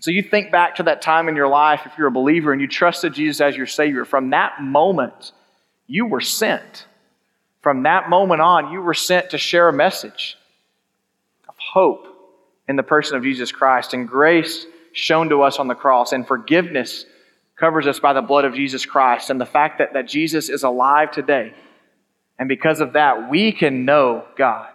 So 0.00 0.10
you 0.10 0.22
think 0.22 0.50
back 0.50 0.76
to 0.76 0.84
that 0.84 1.02
time 1.02 1.28
in 1.28 1.36
your 1.36 1.48
life, 1.48 1.82
if 1.84 1.92
you're 1.98 2.08
a 2.08 2.12
believer 2.12 2.52
and 2.52 2.60
you 2.60 2.66
trusted 2.66 3.12
Jesus 3.12 3.40
as 3.40 3.56
your 3.56 3.66
Savior, 3.66 4.04
from 4.04 4.30
that 4.30 4.62
moment, 4.62 5.32
you 5.86 6.06
were 6.06 6.22
sent. 6.22 6.86
From 7.60 7.82
that 7.82 8.08
moment 8.08 8.40
on, 8.40 8.72
you 8.72 8.80
were 8.80 8.94
sent 8.94 9.30
to 9.30 9.38
share 9.38 9.68
a 9.68 9.72
message 9.72 10.38
of 11.48 11.54
hope 11.58 12.06
in 12.66 12.76
the 12.76 12.82
person 12.82 13.16
of 13.16 13.22
Jesus 13.22 13.52
Christ 13.52 13.92
and 13.92 14.08
grace 14.08 14.64
shown 14.92 15.28
to 15.28 15.42
us 15.42 15.58
on 15.58 15.68
the 15.68 15.74
cross 15.74 16.12
and 16.12 16.26
forgiveness 16.26 17.04
covers 17.56 17.86
us 17.86 18.00
by 18.00 18.14
the 18.14 18.22
blood 18.22 18.46
of 18.46 18.54
Jesus 18.54 18.86
Christ 18.86 19.28
and 19.28 19.38
the 19.38 19.46
fact 19.46 19.78
that, 19.78 19.92
that 19.92 20.08
Jesus 20.08 20.48
is 20.48 20.62
alive 20.62 21.10
today 21.10 21.52
and 22.40 22.48
because 22.48 22.80
of 22.80 22.94
that, 22.94 23.28
we 23.28 23.52
can 23.52 23.84
know 23.84 24.24
God. 24.36 24.70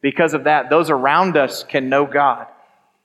Because 0.00 0.32
of 0.32 0.44
that, 0.44 0.70
those 0.70 0.90
around 0.90 1.36
us 1.36 1.64
can 1.64 1.88
know 1.88 2.06
God. 2.06 2.46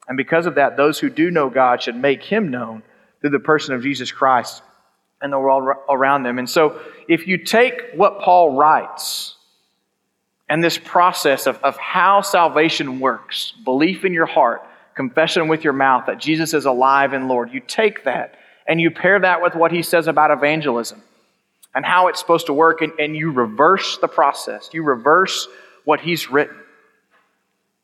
And 0.07 0.15
because 0.15 0.45
of 0.45 0.55
that, 0.55 0.77
those 0.77 0.99
who 0.99 1.09
do 1.09 1.31
know 1.31 1.49
God 1.49 1.81
should 1.81 1.95
make 1.95 2.21
Him 2.21 2.51
known 2.51 2.83
through 3.19 3.31
the 3.31 3.39
person 3.39 3.73
of 3.73 3.81
Jesus 3.81 4.11
Christ 4.11 4.61
and 5.21 5.33
the 5.33 5.39
world 5.39 5.67
around 5.89 6.21
them. 6.21 6.37
And 6.37 6.47
so, 6.47 6.79
if 7.09 7.27
you 7.27 7.39
take 7.39 7.93
what 7.95 8.21
Paul 8.21 8.55
writes 8.55 9.35
and 10.47 10.63
this 10.63 10.77
process 10.77 11.47
of, 11.47 11.57
of 11.63 11.75
how 11.77 12.21
salvation 12.21 12.99
works 12.99 13.53
belief 13.63 14.05
in 14.05 14.13
your 14.13 14.27
heart, 14.27 14.61
confession 14.95 15.47
with 15.47 15.63
your 15.63 15.73
mouth 15.73 16.05
that 16.05 16.19
Jesus 16.19 16.53
is 16.53 16.65
alive 16.65 17.13
and 17.13 17.27
Lord 17.27 17.51
you 17.51 17.59
take 17.59 18.05
that 18.05 18.35
and 18.67 18.79
you 18.79 18.91
pair 18.91 19.19
that 19.19 19.41
with 19.41 19.55
what 19.55 19.71
he 19.71 19.81
says 19.81 20.07
about 20.07 20.31
evangelism 20.31 21.01
and 21.75 21.85
how 21.85 22.07
it's 22.07 22.19
supposed 22.19 22.47
to 22.47 22.53
work, 22.53 22.81
and, 22.81 22.93
and 22.97 23.15
you 23.15 23.31
reverse 23.31 23.97
the 23.97 24.07
process. 24.07 24.69
You 24.73 24.81
reverse 24.81 25.47
what 25.83 25.99
he's 25.99 26.31
written. 26.31 26.55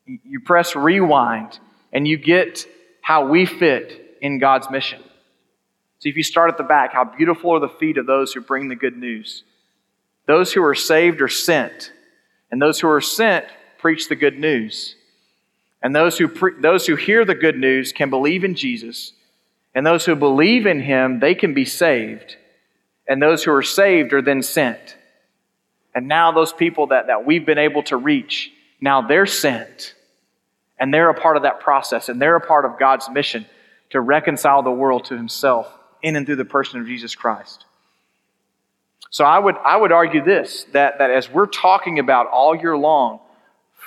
You 0.06 0.40
press 0.40 0.74
rewind, 0.74 1.60
and 1.92 2.08
you 2.08 2.16
get 2.16 2.66
how 3.02 3.28
we 3.28 3.46
fit 3.46 4.16
in 4.20 4.40
God's 4.40 4.68
mission. 4.70 5.00
See, 6.00 6.08
if 6.08 6.16
you 6.16 6.24
start 6.24 6.50
at 6.50 6.56
the 6.56 6.64
back, 6.64 6.92
how 6.92 7.04
beautiful 7.04 7.52
are 7.52 7.60
the 7.60 7.68
feet 7.68 7.98
of 7.98 8.06
those 8.06 8.32
who 8.32 8.40
bring 8.40 8.68
the 8.68 8.74
good 8.74 8.96
news. 8.96 9.44
Those 10.26 10.52
who 10.52 10.64
are 10.64 10.74
saved 10.74 11.20
are 11.20 11.28
sent, 11.28 11.92
and 12.50 12.60
those 12.60 12.80
who 12.80 12.88
are 12.88 13.00
sent 13.00 13.44
preach 13.78 14.08
the 14.08 14.16
good 14.16 14.38
news. 14.38 14.96
And 15.82 15.94
those 15.94 16.16
who, 16.16 16.28
pre- 16.28 16.60
those 16.60 16.86
who 16.86 16.96
hear 16.96 17.24
the 17.24 17.34
good 17.34 17.58
news 17.58 17.92
can 17.92 18.08
believe 18.08 18.44
in 18.44 18.54
Jesus 18.54 19.12
And 19.74 19.86
those 19.86 20.04
who 20.04 20.14
believe 20.14 20.66
in 20.66 20.80
him, 20.80 21.20
they 21.20 21.34
can 21.34 21.54
be 21.54 21.64
saved. 21.64 22.36
And 23.12 23.20
those 23.20 23.44
who 23.44 23.52
are 23.52 23.62
saved 23.62 24.14
are 24.14 24.22
then 24.22 24.42
sent. 24.42 24.96
And 25.94 26.08
now 26.08 26.32
those 26.32 26.50
people 26.50 26.86
that, 26.86 27.08
that 27.08 27.26
we've 27.26 27.44
been 27.44 27.58
able 27.58 27.82
to 27.82 27.98
reach, 27.98 28.50
now 28.80 29.06
they're 29.06 29.26
sent. 29.26 29.94
And 30.78 30.94
they're 30.94 31.10
a 31.10 31.20
part 31.20 31.36
of 31.36 31.42
that 31.42 31.60
process, 31.60 32.08
and 32.08 32.22
they're 32.22 32.36
a 32.36 32.40
part 32.40 32.64
of 32.64 32.78
God's 32.78 33.10
mission 33.10 33.44
to 33.90 34.00
reconcile 34.00 34.62
the 34.62 34.70
world 34.70 35.04
to 35.04 35.14
himself 35.14 35.70
in 36.00 36.16
and 36.16 36.24
through 36.24 36.36
the 36.36 36.46
person 36.46 36.80
of 36.80 36.86
Jesus 36.86 37.14
Christ. 37.14 37.66
So 39.10 39.26
I 39.26 39.38
would, 39.38 39.56
I 39.62 39.76
would 39.76 39.92
argue 39.92 40.24
this 40.24 40.64
that, 40.72 40.96
that 40.96 41.10
as 41.10 41.28
we're 41.28 41.44
talking 41.44 41.98
about 41.98 42.28
all 42.28 42.56
year 42.56 42.78
long, 42.78 43.20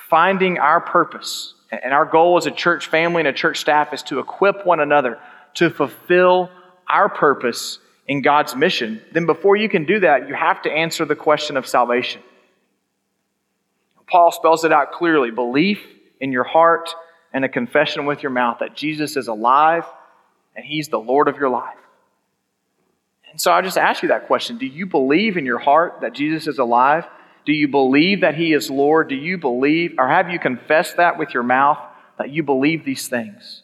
finding 0.08 0.60
our 0.60 0.80
purpose, 0.80 1.56
and 1.72 1.96
our 1.96 2.06
goal 2.06 2.38
as 2.38 2.46
a 2.46 2.52
church 2.52 2.86
family 2.86 3.22
and 3.22 3.28
a 3.28 3.34
church 3.34 3.60
staff 3.60 3.92
is 3.92 4.04
to 4.04 4.20
equip 4.20 4.68
one 4.68 4.80
another 4.80 5.18
to 5.56 5.72
fulfill 5.72 6.52
our 6.88 7.10
purpose 7.10 7.80
in 8.08 8.22
God's 8.22 8.56
mission, 8.56 9.02
then 9.12 9.26
before 9.26 9.56
you 9.56 9.68
can 9.68 9.86
do 9.86 10.00
that, 10.02 10.28
you 10.28 10.36
have 10.36 10.62
to 10.63 10.72
answer 10.72 11.06
the 11.06 11.15
question 11.15 11.58
of 11.58 11.65
salvation. 11.65 12.22
Paul 14.08 14.32
spells 14.32 14.63
it 14.63 14.72
out 14.72 14.91
clearly 14.91 15.32
belief 15.32 15.82
in 16.20 16.32
your 16.32 16.44
heart 16.44 16.89
and 17.34 17.44
a 17.44 17.50
confession 17.50 18.06
with 18.06 18.22
your 18.22 18.32
mouth 18.32 18.58
that 18.60 18.76
Jesus 18.76 19.18
is 19.18 19.28
alive 19.28 19.86
and 20.56 20.63
he's 20.63 20.88
the 20.89 21.00
Lord 21.00 21.28
of 21.28 21.38
your 21.38 21.50
life. 21.50 21.78
And 23.32 23.41
so 23.41 23.52
I 23.52 23.62
just 23.62 23.78
ask 23.78 24.04
you 24.04 24.10
that 24.10 24.28
question 24.28 24.58
Do 24.58 24.65
you 24.65 24.86
believe 24.86 25.36
in 25.36 25.46
your 25.46 25.60
heart 25.60 26.00
that 26.02 26.13
Jesus 26.13 26.48
is 26.48 26.60
alive? 26.60 27.06
Do 27.46 27.54
you 27.54 27.68
believe 27.68 28.22
that 28.22 28.36
he 28.36 28.54
is 28.54 28.70
Lord? 28.70 29.10
Do 29.10 29.15
you 29.15 29.38
believe, 29.38 29.96
or 30.00 30.08
have 30.08 30.30
you 30.30 30.39
confessed 30.39 30.98
that 30.98 31.20
with 31.20 31.34
your 31.34 31.44
mouth 31.44 31.78
that 32.18 32.30
you 32.32 32.41
believe 32.41 32.86
these 32.86 33.08
things? 33.08 33.62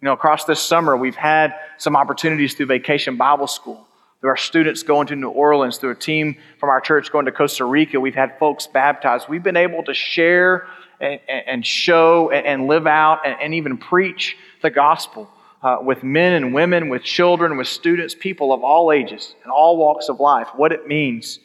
You 0.00 0.06
know, 0.06 0.12
across 0.12 0.44
this 0.44 0.60
summer, 0.60 0.96
we've 0.96 1.16
had 1.16 1.54
some 1.78 1.96
opportunities 1.96 2.54
through 2.54 2.66
Vacation 2.66 3.16
Bible 3.16 3.46
School, 3.46 3.86
through 4.20 4.30
our 4.30 4.36
students 4.36 4.82
going 4.82 5.06
to 5.06 5.16
New 5.16 5.30
Orleans, 5.30 5.78
through 5.78 5.92
a 5.92 5.94
team 5.94 6.36
from 6.60 6.68
our 6.68 6.80
church 6.80 7.10
going 7.10 7.26
to 7.26 7.32
Costa 7.32 7.64
Rica. 7.64 7.98
We've 7.98 8.14
had 8.14 8.38
folks 8.38 8.66
baptized. 8.66 9.28
We've 9.28 9.42
been 9.42 9.56
able 9.56 9.84
to 9.84 9.94
share 9.94 10.66
and, 11.00 11.20
and 11.28 11.66
show 11.66 12.30
and 12.30 12.66
live 12.66 12.86
out 12.86 13.20
and 13.24 13.54
even 13.54 13.78
preach 13.78 14.36
the 14.62 14.70
gospel 14.70 15.30
uh, 15.62 15.78
with 15.80 16.02
men 16.02 16.34
and 16.34 16.52
women, 16.52 16.88
with 16.88 17.02
children, 17.02 17.56
with 17.56 17.68
students, 17.68 18.14
people 18.14 18.52
of 18.52 18.62
all 18.62 18.92
ages 18.92 19.34
and 19.42 19.52
all 19.52 19.76
walks 19.76 20.08
of 20.08 20.20
life, 20.20 20.48
what 20.56 20.72
it 20.72 20.86
means 20.86 21.38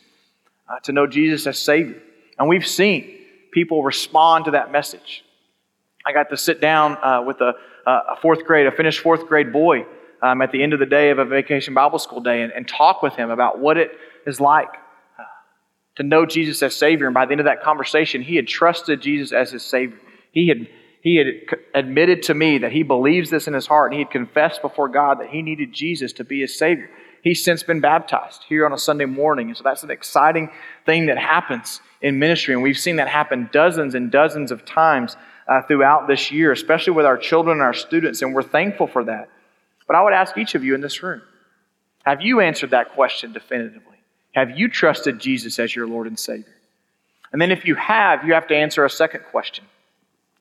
uh, 0.67 0.79
to 0.79 0.91
know 0.91 1.07
Jesus 1.07 1.45
as 1.47 1.59
Savior. 1.59 2.01
And 2.39 2.49
we've 2.49 2.67
seen 2.67 3.19
people 3.51 3.83
respond 3.83 4.45
to 4.45 4.51
that 4.51 4.71
message. 4.71 5.23
I 6.05 6.11
got 6.11 6.29
to 6.31 6.37
sit 6.37 6.59
down 6.59 6.97
uh, 7.03 7.23
with 7.25 7.39
a 7.41 7.53
a 7.85 8.15
fourth 8.21 8.45
grade, 8.45 8.65
a 8.67 8.71
finished 8.71 8.99
fourth 8.99 9.27
grade 9.27 9.51
boy 9.51 9.85
um, 10.23 10.41
at 10.41 10.51
the 10.51 10.63
end 10.63 10.73
of 10.73 10.79
the 10.79 10.85
day 10.85 11.09
of 11.09 11.19
a 11.19 11.25
vacation 11.25 11.73
Bible 11.73 11.99
school 11.99 12.21
day 12.21 12.41
and, 12.41 12.53
and 12.53 12.67
talk 12.67 13.03
with 13.03 13.13
him 13.15 13.29
about 13.29 13.59
what 13.59 13.77
it 13.77 13.91
is 14.25 14.39
like 14.39 14.69
uh, 15.19 15.23
to 15.97 16.03
know 16.03 16.25
Jesus 16.25 16.63
as 16.63 16.75
Savior. 16.75 17.07
And 17.07 17.13
by 17.13 17.25
the 17.25 17.33
end 17.33 17.41
of 17.41 17.45
that 17.45 17.61
conversation, 17.61 18.21
he 18.21 18.37
had 18.37 18.47
trusted 18.47 19.01
Jesus 19.01 19.33
as 19.33 19.51
his 19.51 19.63
Savior. 19.63 19.99
He 20.31 20.47
had, 20.47 20.69
he 21.01 21.17
had 21.17 21.27
admitted 21.75 22.23
to 22.23 22.33
me 22.33 22.59
that 22.59 22.71
he 22.71 22.83
believes 22.83 23.29
this 23.29 23.47
in 23.47 23.53
his 23.53 23.67
heart, 23.67 23.91
and 23.91 23.99
he 23.99 24.03
had 24.05 24.11
confessed 24.11 24.61
before 24.61 24.87
God 24.87 25.19
that 25.19 25.29
he 25.29 25.41
needed 25.41 25.73
Jesus 25.73 26.13
to 26.13 26.23
be 26.23 26.39
his 26.39 26.57
Savior. 26.57 26.89
He's 27.21 27.43
since 27.43 27.61
been 27.61 27.81
baptized 27.81 28.43
here 28.47 28.65
on 28.65 28.73
a 28.73 28.77
Sunday 28.77 29.05
morning. 29.05 29.49
And 29.49 29.57
so 29.57 29.63
that's 29.63 29.83
an 29.83 29.91
exciting 29.91 30.49
thing 30.85 31.07
that 31.07 31.17
happens 31.17 31.81
in 32.01 32.17
ministry. 32.17 32.53
And 32.53 32.63
we've 32.63 32.77
seen 32.77 32.95
that 32.97 33.07
happen 33.09 33.49
dozens 33.51 33.93
and 33.93 34.09
dozens 34.09 34.51
of 34.51 34.65
times 34.65 35.15
uh, 35.47 35.61
throughout 35.63 36.07
this 36.07 36.31
year, 36.31 36.53
especially 36.53 36.93
with 36.93 37.05
our 37.05 37.17
children 37.17 37.57
and 37.57 37.61
our 37.61 37.73
students, 37.73 38.21
and 38.21 38.33
we're 38.33 38.41
thankful 38.41 38.87
for 38.87 39.03
that. 39.03 39.29
But 39.87 39.95
I 39.95 40.03
would 40.03 40.13
ask 40.13 40.37
each 40.37 40.55
of 40.55 40.63
you 40.63 40.75
in 40.75 40.81
this 40.81 41.03
room 41.03 41.21
have 42.03 42.21
you 42.21 42.41
answered 42.41 42.71
that 42.71 42.93
question 42.93 43.31
definitively? 43.33 43.97
Have 44.33 44.57
you 44.57 44.67
trusted 44.67 45.19
Jesus 45.19 45.59
as 45.59 45.75
your 45.75 45.87
Lord 45.87 46.07
and 46.07 46.19
Savior? 46.19 46.45
And 47.31 47.41
then, 47.41 47.51
if 47.51 47.65
you 47.65 47.75
have, 47.75 48.23
you 48.25 48.33
have 48.33 48.47
to 48.47 48.55
answer 48.55 48.85
a 48.85 48.89
second 48.89 49.21
question. 49.31 49.65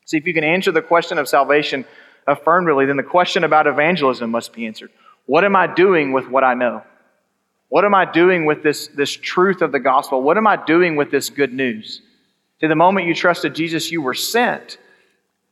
See, 0.05 0.19
if 0.19 0.27
you 0.27 0.35
can 0.35 0.45
answer 0.45 0.73
the 0.73 0.83
question 0.83 1.19
of 1.19 1.29
salvation 1.29 1.85
affirmatively, 2.27 2.87
then 2.87 2.97
the 2.97 3.03
question 3.03 3.45
about 3.45 3.67
evangelism 3.67 4.31
must 4.31 4.53
be 4.53 4.67
answered. 4.67 4.91
What 5.27 5.45
am 5.45 5.57
I 5.57 5.67
doing 5.67 6.13
with 6.13 6.29
what 6.29 6.45
I 6.45 6.55
know? 6.55 6.83
What 7.69 7.87
am 7.87 7.95
I 7.95 8.05
doing 8.05 8.45
with 8.45 8.63
this, 8.63 8.89
this 8.89 9.13
truth 9.13 9.63
of 9.63 9.73
the 9.73 9.81
gospel? 9.81 10.23
What 10.23 10.37
am 10.37 10.47
I 10.47 10.63
doing 10.63 10.97
with 10.97 11.11
this 11.11 11.31
good 11.31 11.55
news? 11.55 12.03
See, 12.61 12.67
the 12.67 12.75
moment 12.75 13.07
you 13.07 13.15
trusted 13.15 13.55
Jesus, 13.55 13.91
you 13.91 14.03
were 14.03 14.15
sent. 14.15 14.77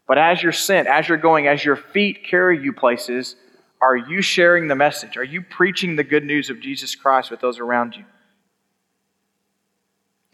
But 0.07 0.19
as 0.19 0.43
you're 0.43 0.53
sent, 0.53 0.89
as 0.89 1.09
you're 1.09 1.17
going, 1.17 1.47
as 1.47 1.65
your 1.65 1.77
feet 1.77 2.25
carry 2.29 2.63
you 2.63 2.73
places, 2.73 3.37
are 3.81 3.97
you 3.97 4.23
sharing 4.23 4.69
the 4.69 4.75
message? 4.75 5.17
Are 5.17 5.25
you 5.25 5.43
preaching 5.43 5.97
the 5.97 6.05
good 6.05 6.25
news 6.25 6.51
of 6.51 6.61
Jesus 6.61 6.95
Christ 6.95 7.31
with 7.31 7.41
those 7.41 7.59
around 7.59 7.97
you? 7.97 8.05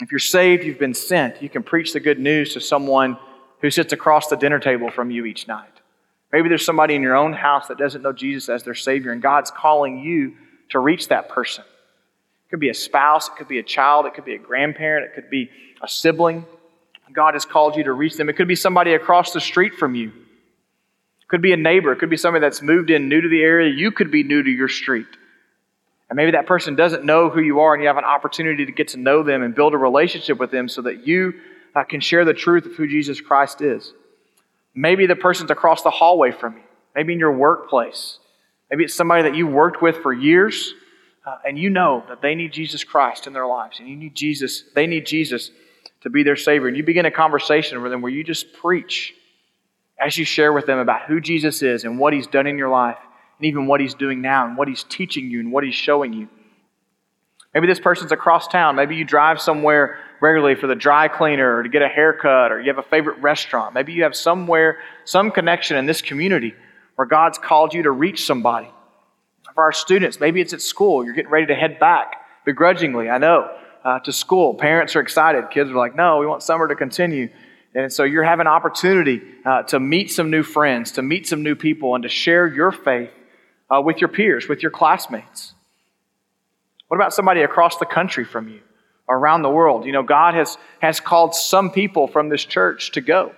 If 0.00 0.11
you're 0.11 0.18
saved, 0.18 0.64
you've 0.64 0.78
been 0.78 0.94
sent. 0.94 1.42
You 1.42 1.48
can 1.48 1.62
preach 1.62 1.92
the 1.92 2.00
good 2.00 2.18
news 2.18 2.52
to 2.54 2.61
someone 2.61 3.18
who 3.61 3.70
sits 3.70 3.92
across 3.92 4.28
the 4.28 4.37
dinner 4.37 4.59
table 4.59 4.90
from 4.90 5.11
you 5.11 5.24
each 5.24 5.48
night. 5.48 5.70
Maybe 6.32 6.48
there's 6.48 6.64
somebody 6.64 6.94
in 6.94 7.02
your 7.02 7.16
own 7.16 7.32
house 7.32 7.68
that 7.68 7.78
doesn't 7.78 8.02
know 8.02 8.12
Jesus 8.12 8.48
as 8.48 8.62
their 8.62 8.74
Savior, 8.74 9.12
and 9.12 9.22
God's 9.22 9.50
calling 9.50 10.00
you 10.00 10.37
to 10.70 10.80
reach 10.80 11.09
that 11.09 11.28
person. 11.28 11.64
It 11.64 12.50
could 12.50 12.61
be 12.61 12.68
a 12.68 12.74
spouse, 12.74 13.28
it 13.28 13.37
could 13.37 13.48
be 13.48 13.59
a 13.59 13.62
child, 13.62 14.06
it 14.06 14.14
could 14.14 14.24
be 14.24 14.35
a 14.35 14.38
grandparent, 14.38 15.06
it 15.06 15.14
could 15.14 15.30
be 15.30 15.48
a 15.80 15.88
sibling. 15.88 16.44
God 17.12 17.35
has 17.35 17.44
called 17.44 17.76
you 17.76 17.85
to 17.85 17.92
reach 17.92 18.16
them. 18.16 18.28
It 18.28 18.35
could 18.35 18.48
be 18.48 18.56
somebody 18.56 18.94
across 18.94 19.32
the 19.32 19.40
street 19.40 19.74
from 19.74 19.94
you. 19.94 20.12
Could 21.28 21.42
be 21.42 21.52
a 21.52 21.56
neighbor. 21.56 21.92
It 21.92 21.98
could 21.98 22.10
be 22.10 22.16
somebody 22.16 22.44
that's 22.44 22.62
moved 22.62 22.90
in 22.90 23.08
new 23.08 23.20
to 23.20 23.28
the 23.28 23.42
area. 23.42 23.72
You 23.74 23.90
could 23.90 24.10
be 24.10 24.22
new 24.22 24.42
to 24.42 24.50
your 24.50 24.68
street. 24.68 25.06
And 26.08 26.16
maybe 26.16 26.32
that 26.32 26.46
person 26.46 26.76
doesn't 26.76 27.04
know 27.04 27.30
who 27.30 27.40
you 27.40 27.60
are, 27.60 27.74
and 27.74 27.82
you 27.82 27.88
have 27.88 27.96
an 27.96 28.04
opportunity 28.04 28.64
to 28.66 28.72
get 28.72 28.88
to 28.88 28.96
know 28.96 29.22
them 29.22 29.42
and 29.42 29.54
build 29.54 29.74
a 29.74 29.78
relationship 29.78 30.38
with 30.38 30.52
them 30.52 30.68
so 30.68 30.82
that 30.82 31.06
you 31.06 31.34
uh, 31.74 31.82
can 31.82 32.00
share 32.00 32.24
the 32.24 32.34
truth 32.34 32.64
of 32.66 32.76
who 32.76 32.86
Jesus 32.86 33.20
Christ 33.20 33.60
is. 33.60 33.92
Maybe 34.74 35.06
the 35.06 35.16
person's 35.16 35.50
across 35.50 35.82
the 35.82 35.90
hallway 35.90 36.30
from 36.30 36.54
you, 36.54 36.62
maybe 36.94 37.12
in 37.12 37.18
your 37.18 37.32
workplace. 37.32 38.18
Maybe 38.70 38.84
it's 38.84 38.94
somebody 38.94 39.22
that 39.22 39.34
you 39.34 39.48
worked 39.48 39.82
with 39.82 39.96
for 39.96 40.12
years, 40.12 40.74
uh, 41.26 41.38
and 41.44 41.58
you 41.58 41.70
know 41.70 42.04
that 42.08 42.22
they 42.22 42.36
need 42.36 42.52
Jesus 42.52 42.84
Christ 42.84 43.26
in 43.26 43.32
their 43.32 43.46
lives, 43.46 43.80
and 43.80 43.88
you 43.88 43.96
need 43.96 44.14
Jesus, 44.14 44.62
they 44.74 44.86
need 44.86 45.06
Jesus 45.06 45.50
to 46.02 46.10
be 46.10 46.22
their 46.22 46.36
Savior. 46.36 46.68
And 46.68 46.76
you 46.76 46.84
begin 46.84 47.04
a 47.04 47.10
conversation 47.10 47.82
with 47.82 47.90
them 47.90 48.00
where 48.00 48.12
you 48.12 48.22
just 48.22 48.52
preach 48.52 49.12
as 50.00 50.16
you 50.16 50.24
share 50.24 50.52
with 50.52 50.66
them 50.66 50.78
about 50.78 51.06
who 51.06 51.20
Jesus 51.20 51.62
is 51.62 51.85
and 51.85 51.98
what 51.98 52.12
He's 52.12 52.26
done 52.26 52.46
in 52.46 52.59
your 52.59 52.68
life, 52.68 52.98
and 53.38 53.46
even 53.46 53.66
what 53.66 53.80
He's 53.80 53.94
doing 53.94 54.20
now, 54.20 54.46
and 54.46 54.56
what 54.56 54.68
He's 54.68 54.85
teaching 54.85 55.30
you, 55.30 55.40
and 55.40 55.52
what 55.52 55.64
He's 55.64 55.74
showing 55.74 56.12
you. 56.12 56.28
Maybe 57.54 57.66
this 57.66 57.80
person's 57.80 58.12
across 58.12 58.48
town. 58.48 58.76
Maybe 58.76 58.96
you 58.96 59.04
drive 59.04 59.40
somewhere 59.40 59.98
regularly 60.20 60.54
for 60.54 60.66
the 60.66 60.74
dry 60.74 61.09
cleaner 61.09 61.56
or 61.56 61.62
to 61.62 61.68
get 61.68 61.82
a 61.82 61.88
haircut, 61.88 62.52
or 62.52 62.61
you 62.61 62.68
have 62.68 62.78
a 62.78 62.88
favorite 62.88 63.18
restaurant. 63.18 63.74
Maybe 63.74 63.92
you 63.92 64.02
have 64.02 64.14
somewhere, 64.14 64.78
some 65.04 65.30
connection 65.30 65.76
in 65.76 65.87
this 65.87 66.02
community 66.02 66.54
where 66.96 67.06
God's 67.06 67.38
called 67.38 67.72
you 67.72 67.82
to 67.85 67.90
reach 67.90 68.26
somebody. 68.26 68.70
For 69.54 69.64
our 69.64 69.72
students, 69.72 70.20
maybe 70.20 70.42
it's 70.42 70.52
at 70.52 70.61
school. 70.61 71.04
You're 71.04 71.14
getting 71.14 71.30
ready 71.30 71.46
to 71.46 71.54
head 71.54 71.78
back 71.78 72.16
begrudgingly, 72.44 73.09
I 73.09 73.18
know 73.18 73.50
uh, 73.87 74.00
to 74.00 74.12
school. 74.12 74.54
Parents 74.54 74.96
are 74.96 75.00
excited. 75.00 75.44
Kids 75.50 75.70
are 75.70 75.76
like, 75.76 75.94
no, 75.94 76.18
we 76.18 76.26
want 76.26 76.42
summer 76.42 76.66
to 76.66 76.74
continue. 76.74 77.28
And 77.76 77.92
so 77.92 78.04
you're 78.04 78.24
having 78.24 78.46
an 78.46 78.52
opportunity 78.52 79.20
uh, 79.44 79.64
to 79.64 79.78
meet 79.78 80.10
some 80.10 80.30
new 80.30 80.42
friends, 80.42 80.92
to 80.92 81.02
meet 81.02 81.28
some 81.28 81.42
new 81.42 81.54
people, 81.54 81.94
and 81.94 82.04
to 82.04 82.08
share 82.08 82.46
your 82.46 82.72
faith 82.72 83.10
uh, 83.70 83.82
with 83.82 84.00
your 84.00 84.08
peers, 84.08 84.48
with 84.48 84.62
your 84.62 84.70
classmates. 84.70 85.52
What 86.88 86.96
about 86.96 87.12
somebody 87.12 87.42
across 87.42 87.76
the 87.76 87.84
country 87.84 88.24
from 88.24 88.48
you, 88.48 88.60
around 89.10 89.42
the 89.42 89.50
world? 89.50 89.84
You 89.84 89.92
know, 89.92 90.02
God 90.02 90.32
has, 90.32 90.56
has 90.80 91.00
called 91.00 91.34
some 91.34 91.70
people 91.70 92.08
from 92.08 92.30
this 92.30 92.42
church 92.42 92.92
to 92.92 93.02
go. 93.02 93.32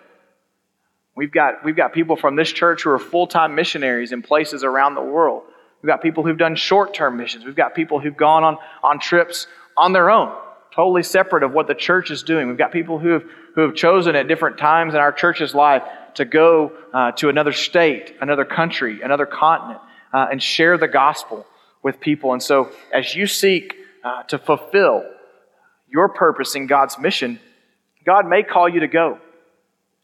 We've 1.17 1.33
got, 1.33 1.65
we've 1.65 1.75
got 1.75 1.93
people 1.93 2.15
from 2.15 2.37
this 2.37 2.53
church 2.53 2.85
who 2.85 2.91
are 2.91 2.99
full 3.01 3.27
time 3.27 3.57
missionaries 3.57 4.13
in 4.13 4.23
places 4.23 4.63
around 4.63 4.95
the 4.95 5.03
world. 5.03 5.43
We've 5.83 5.89
got 5.89 6.01
people 6.01 6.23
who've 6.23 6.39
done 6.39 6.55
short 6.55 6.95
term 6.95 7.17
missions. 7.17 7.45
We've 7.45 7.57
got 7.57 7.75
people 7.75 7.99
who've 7.99 8.17
gone 8.17 8.45
on, 8.45 8.59
on 8.85 9.01
trips 9.01 9.49
on 9.77 9.93
their 9.93 10.11
own, 10.11 10.33
totally 10.79 11.03
separate 11.03 11.43
of 11.43 11.53
what 11.53 11.67
the 11.67 11.75
church 11.75 12.09
is 12.13 12.23
doing. 12.23 12.47
We've 12.47 12.57
got 12.57 12.71
people 12.71 13.01
who 13.01 13.09
have, 13.09 13.25
who 13.57 13.63
have 13.63 13.75
chosen 13.75 14.15
at 14.15 14.29
different 14.29 14.59
times 14.59 14.95
in 14.95 15.01
our 15.01 15.11
church's 15.11 15.53
life 15.53 15.83
to 16.15 16.25
go 16.25 16.71
uh, 16.95 17.11
to 17.13 17.29
another 17.29 17.51
state, 17.51 18.15
another 18.21 18.45
country, 18.45 19.03
another 19.03 19.27
continent, 19.27 19.81
uh, 20.15 20.29
and 20.31 20.41
share 20.41 20.79
the 20.79 20.87
gospel 20.87 21.45
with 21.83 21.99
people. 21.99 22.33
And 22.33 22.41
so, 22.41 22.71
as 22.95 23.13
you 23.13 23.27
seek 23.27 23.75
uh, 24.05 24.23
to 24.29 24.39
fulfill 24.39 25.03
your 25.89 26.11
purpose 26.11 26.55
in 26.55 26.69
God's 26.69 26.97
mission, 26.97 27.41
God 28.07 28.29
may 28.29 28.45
call 28.45 28.69
you 28.69 28.79
to 28.79 28.89
go. 28.89 29.19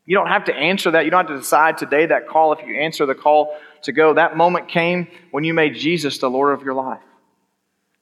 You 0.07 0.17
don't 0.17 0.27
have 0.27 0.47
to 0.47 0.55
answer 0.55 0.91
that. 0.91 1.05
You 1.05 1.13
don't 1.13 1.29
have 1.29 1.37
to 1.37 1.41
decide 1.41 1.79
today 1.79 2.07
that 2.07 2.27
call 2.27 2.53
if 2.53 2.67
you 2.67 2.81
answer 2.81 3.07
the 3.07 3.15
call 3.15 3.57
to 3.83 3.93
go. 3.93 4.15
That 4.15 4.37
moment 4.37 4.67
came 4.67 5.07
when 5.31 5.45
you 5.45 5.55
made 5.55 5.77
Jesus 5.77 6.19
the 6.19 6.29
Lord 6.29 6.53
of 6.59 6.65
your 6.65 6.75
life. 6.75 7.01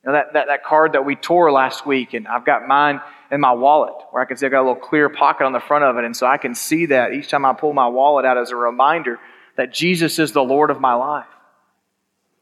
You 0.05 0.11
know, 0.11 0.19
that, 0.19 0.33
that, 0.33 0.47
that 0.49 0.65
card 0.65 0.93
that 0.93 1.05
we 1.05 1.15
tore 1.15 1.53
last 1.53 1.87
week, 1.87 2.13
and 2.15 2.27
I've 2.27 2.45
got 2.45 2.67
mine 2.67 3.01
in 3.31 3.41
my 3.41 3.53
wallet 3.53 3.95
where 4.11 4.23
I 4.23 4.27
can 4.27 4.37
see 4.37 4.47
I've 4.47 4.53
got 4.53 4.61
a 4.61 4.69
little 4.69 4.77
clear 4.77 5.09
pocket 5.09 5.45
on 5.45 5.53
the 5.53 5.61
front 5.61 5.85
of 5.85 5.97
it. 5.97 6.05
And 6.05 6.17
so 6.17 6.27
I 6.27 6.39
can 6.39 6.55
see 6.55 6.87
that 6.87 7.13
each 7.13 7.29
time 7.29 7.45
I 7.45 7.53
pull 7.53 7.73
my 7.73 7.87
wallet 7.87 8.25
out 8.25 8.37
as 8.37 8.51
a 8.51 8.57
reminder 8.57 9.19
that 9.57 9.73
Jesus 9.73 10.19
is 10.19 10.33
the 10.33 10.43
Lord 10.43 10.71
of 10.71 10.81
my 10.81 10.95
life. 10.95 11.27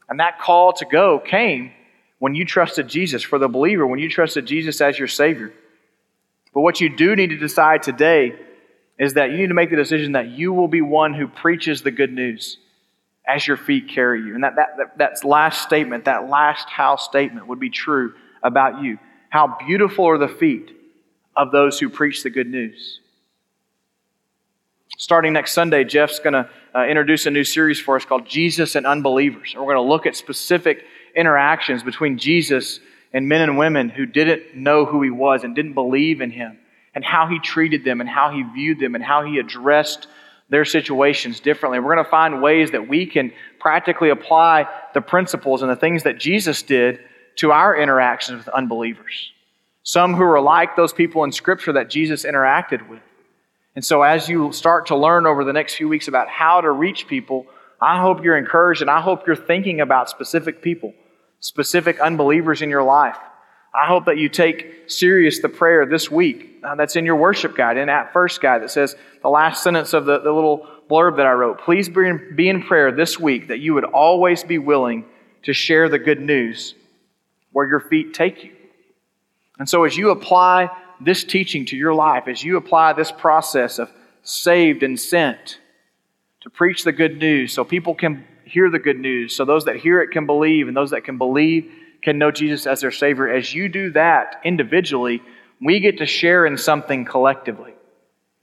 And 0.08 0.20
that 0.20 0.40
call 0.40 0.72
to 0.74 0.86
go 0.86 1.18
came 1.18 1.72
when 2.18 2.34
you 2.34 2.44
trusted 2.44 2.88
Jesus. 2.88 3.22
For 3.22 3.38
the 3.38 3.48
believer, 3.48 3.86
when 3.86 4.00
you 4.00 4.08
trusted 4.08 4.46
Jesus 4.46 4.80
as 4.80 4.98
your 4.98 5.08
Savior. 5.08 5.52
But 6.54 6.62
what 6.62 6.80
you 6.80 6.94
do 6.94 7.14
need 7.14 7.30
to 7.30 7.36
decide 7.36 7.82
today 7.82 8.34
is 8.98 9.14
that 9.14 9.30
you 9.30 9.36
need 9.38 9.48
to 9.48 9.54
make 9.54 9.70
the 9.70 9.76
decision 9.76 10.12
that 10.12 10.28
you 10.28 10.52
will 10.52 10.66
be 10.66 10.80
one 10.80 11.14
who 11.14 11.28
preaches 11.28 11.82
the 11.82 11.90
good 11.90 12.12
news 12.12 12.58
as 13.34 13.46
your 13.46 13.56
feet 13.56 13.88
carry 13.88 14.22
you. 14.22 14.34
And 14.34 14.44
that, 14.44 14.56
that, 14.56 14.76
that, 14.78 14.98
that 14.98 15.24
last 15.24 15.62
statement, 15.62 16.04
that 16.06 16.28
last 16.28 16.68
how 16.68 16.96
statement 16.96 17.46
would 17.46 17.60
be 17.60 17.70
true 17.70 18.14
about 18.42 18.82
you. 18.82 18.98
How 19.28 19.56
beautiful 19.66 20.06
are 20.06 20.18
the 20.18 20.28
feet 20.28 20.70
of 21.36 21.52
those 21.52 21.78
who 21.78 21.88
preach 21.88 22.22
the 22.22 22.30
good 22.30 22.48
news. 22.48 23.00
Starting 24.96 25.32
next 25.32 25.52
Sunday, 25.52 25.84
Jeff's 25.84 26.18
going 26.18 26.32
to 26.34 26.48
uh, 26.74 26.84
introduce 26.84 27.24
a 27.26 27.30
new 27.30 27.44
series 27.44 27.80
for 27.80 27.96
us 27.96 28.04
called 28.04 28.26
Jesus 28.26 28.74
and 28.74 28.86
Unbelievers. 28.86 29.52
And 29.54 29.62
we're 29.62 29.72
going 29.72 29.84
to 29.84 29.90
look 29.90 30.06
at 30.06 30.16
specific 30.16 30.84
interactions 31.16 31.82
between 31.82 32.18
Jesus 32.18 32.80
and 33.12 33.28
men 33.28 33.40
and 33.40 33.56
women 33.56 33.88
who 33.88 34.06
didn't 34.06 34.54
know 34.54 34.84
who 34.84 35.02
he 35.02 35.10
was 35.10 35.42
and 35.42 35.54
didn't 35.54 35.72
believe 35.72 36.20
in 36.20 36.30
him, 36.30 36.58
and 36.94 37.04
how 37.04 37.26
he 37.26 37.38
treated 37.38 37.84
them, 37.84 38.00
and 38.00 38.10
how 38.10 38.30
he 38.30 38.42
viewed 38.42 38.78
them, 38.78 38.94
and 38.94 39.02
how 39.02 39.24
he 39.24 39.38
addressed 39.38 40.06
their 40.50 40.64
situations 40.64 41.40
differently. 41.40 41.78
We're 41.78 41.94
going 41.94 42.04
to 42.04 42.10
find 42.10 42.42
ways 42.42 42.72
that 42.72 42.88
we 42.88 43.06
can 43.06 43.32
practically 43.58 44.10
apply 44.10 44.68
the 44.94 45.00
principles 45.00 45.62
and 45.62 45.70
the 45.70 45.76
things 45.76 46.02
that 46.02 46.18
Jesus 46.18 46.62
did 46.62 47.00
to 47.36 47.52
our 47.52 47.76
interactions 47.76 48.44
with 48.44 48.48
unbelievers. 48.48 49.32
Some 49.82 50.14
who 50.14 50.24
are 50.24 50.40
like 50.40 50.76
those 50.76 50.92
people 50.92 51.24
in 51.24 51.32
Scripture 51.32 51.72
that 51.72 51.88
Jesus 51.88 52.24
interacted 52.24 52.88
with. 52.88 53.00
And 53.74 53.84
so, 53.84 54.02
as 54.02 54.28
you 54.28 54.52
start 54.52 54.86
to 54.86 54.96
learn 54.96 55.26
over 55.26 55.44
the 55.44 55.52
next 55.52 55.74
few 55.74 55.88
weeks 55.88 56.08
about 56.08 56.28
how 56.28 56.60
to 56.60 56.70
reach 56.70 57.06
people, 57.06 57.46
I 57.80 58.00
hope 58.00 58.22
you're 58.22 58.36
encouraged 58.36 58.82
and 58.82 58.90
I 58.90 59.00
hope 59.00 59.26
you're 59.26 59.36
thinking 59.36 59.80
about 59.80 60.10
specific 60.10 60.60
people 60.60 60.92
specific 61.40 61.98
unbelievers 62.00 62.60
in 62.60 62.68
your 62.68 62.82
life. 62.82 63.16
I 63.72 63.86
hope 63.86 64.06
that 64.06 64.18
you 64.18 64.28
take 64.28 64.90
serious 64.90 65.40
the 65.40 65.48
prayer 65.48 65.86
this 65.86 66.10
week 66.10 66.58
uh, 66.64 66.74
that's 66.74 66.96
in 66.96 67.04
your 67.04 67.16
worship 67.16 67.56
guide, 67.56 67.76
in 67.76 67.86
that 67.86 68.12
first 68.12 68.40
guide 68.40 68.62
that 68.62 68.70
says 68.70 68.96
the 69.22 69.28
last 69.28 69.62
sentence 69.62 69.94
of 69.94 70.06
the, 70.06 70.18
the 70.18 70.32
little 70.32 70.66
blurb 70.88 71.16
that 71.16 71.26
I 71.26 71.32
wrote. 71.32 71.60
Please 71.60 71.88
be 71.88 72.06
in, 72.06 72.34
be 72.34 72.48
in 72.48 72.62
prayer 72.62 72.90
this 72.90 73.18
week 73.18 73.48
that 73.48 73.60
you 73.60 73.74
would 73.74 73.84
always 73.84 74.42
be 74.42 74.58
willing 74.58 75.04
to 75.44 75.52
share 75.52 75.88
the 75.88 75.98
good 75.98 76.20
news 76.20 76.74
where 77.52 77.66
your 77.66 77.80
feet 77.80 78.12
take 78.12 78.44
you. 78.44 78.52
And 79.58 79.68
so, 79.68 79.84
as 79.84 79.96
you 79.96 80.10
apply 80.10 80.70
this 81.00 81.22
teaching 81.22 81.66
to 81.66 81.76
your 81.76 81.94
life, 81.94 82.28
as 82.28 82.42
you 82.42 82.56
apply 82.56 82.94
this 82.94 83.12
process 83.12 83.78
of 83.78 83.90
saved 84.22 84.82
and 84.82 84.98
sent 84.98 85.58
to 86.40 86.50
preach 86.50 86.84
the 86.84 86.92
good 86.92 87.18
news 87.18 87.52
so 87.52 87.64
people 87.64 87.94
can 87.94 88.24
hear 88.44 88.68
the 88.68 88.78
good 88.78 88.98
news, 88.98 89.36
so 89.36 89.44
those 89.44 89.66
that 89.66 89.76
hear 89.76 90.02
it 90.02 90.10
can 90.10 90.26
believe, 90.26 90.66
and 90.66 90.76
those 90.76 90.90
that 90.90 91.04
can 91.04 91.18
believe 91.18 91.70
can 92.02 92.18
know 92.18 92.30
Jesus 92.30 92.66
as 92.66 92.80
their 92.80 92.90
Savior. 92.90 93.28
As 93.28 93.54
you 93.54 93.68
do 93.68 93.90
that 93.92 94.40
individually, 94.44 95.22
we 95.60 95.80
get 95.80 95.98
to 95.98 96.06
share 96.06 96.46
in 96.46 96.56
something 96.56 97.04
collectively. 97.04 97.74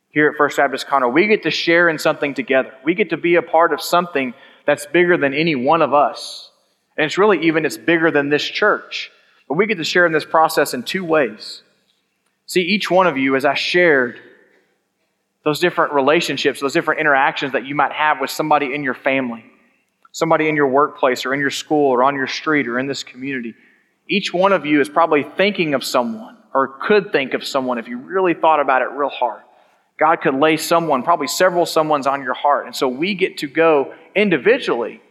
Here 0.10 0.30
at 0.30 0.38
First 0.38 0.58
Baptist 0.58 0.88
Conroe, 0.88 1.14
we 1.14 1.28
get 1.28 1.44
to 1.44 1.52
share 1.52 1.90
in 1.90 2.00
something 2.00 2.34
together. 2.34 2.74
We 2.84 2.96
get 2.96 3.10
to 3.12 3.18
be 3.18 3.36
a 3.36 3.42
part 3.42 3.74
of 3.74 3.82
something 3.82 4.34
that's 4.66 4.86
bigger 4.86 5.18
than 5.18 5.34
any 5.34 5.56
one 5.56 5.82
of 5.82 5.94
us. 5.94 6.52
And 6.98 7.06
it's 7.06 7.18
really 7.18 7.46
even 7.46 7.66
it's 7.66 7.78
bigger 7.78 8.12
than 8.12 8.30
this 8.30 8.44
church. 8.44 9.12
But 9.48 9.56
we 9.56 9.68
get 9.68 9.78
to 9.78 9.84
share 9.84 10.06
in 10.06 10.12
this 10.12 10.26
process 10.26 10.74
in 10.74 10.84
two 10.84 11.06
ways. 11.06 11.62
See, 12.48 12.62
each 12.62 12.90
one 12.90 13.08
of 13.08 13.18
you, 13.18 13.36
as 13.36 13.46
I 13.46 13.54
shared 13.54 14.20
those 15.44 15.60
different 15.60 15.94
relationships, 15.94 16.60
those 16.60 16.74
different 16.74 17.00
interactions 17.00 17.54
that 17.54 17.66
you 17.66 17.76
might 17.76 17.92
have 17.92 18.20
with 18.20 18.30
somebody 18.30 18.74
in 18.74 18.84
your 18.84 18.94
family, 18.94 19.46
somebody 20.18 20.50
in 20.50 20.56
your 20.56 20.68
workplace 20.68 21.28
or 21.28 21.34
in 21.36 21.40
your 21.40 21.52
school 21.52 21.92
or 21.92 22.02
on 22.02 22.16
your 22.16 22.26
street 22.26 22.68
or 22.68 22.80
in 22.80 22.88
this 22.88 23.04
community. 23.04 23.54
Each 24.10 24.34
one 24.34 24.52
of 24.52 24.66
you 24.66 24.82
is 24.82 24.90
probably 24.90 25.22
thinking 25.22 25.76
of 25.76 25.84
someone 25.84 26.38
or 26.56 26.80
could 26.80 27.12
think 27.12 27.36
of 27.36 27.46
someone 27.46 27.78
if 27.78 27.88
you 27.88 28.00
really 28.00 28.34
thought 28.34 28.60
about 28.60 28.82
it 28.82 28.86
real 28.86 29.10
hard. 29.10 29.44
God 30.00 30.16
could 30.22 30.34
lay 30.34 30.58
someone, 30.58 31.04
probably 31.04 31.28
several 31.28 31.68
someone's 31.68 32.08
on 32.08 32.24
your 32.24 32.34
heart. 32.34 32.66
And 32.66 32.76
so 32.76 32.88
we 32.88 33.14
get 33.14 33.38
to 33.40 33.48
go 33.48 33.94
individually 34.16 35.02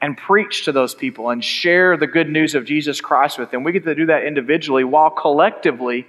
and 0.00 0.16
preach 0.16 0.66
to 0.66 0.72
those 0.72 0.94
people 0.94 1.30
and 1.30 1.42
share 1.42 1.96
the 1.96 2.06
good 2.06 2.30
news 2.30 2.54
of 2.54 2.64
Jesus 2.64 3.00
Christ 3.00 3.40
with 3.40 3.50
them. 3.50 3.64
We 3.64 3.72
get 3.72 3.82
to 3.86 3.94
do 3.96 4.06
that 4.06 4.22
individually 4.22 4.84
while 4.84 5.10
collectively 5.10 6.06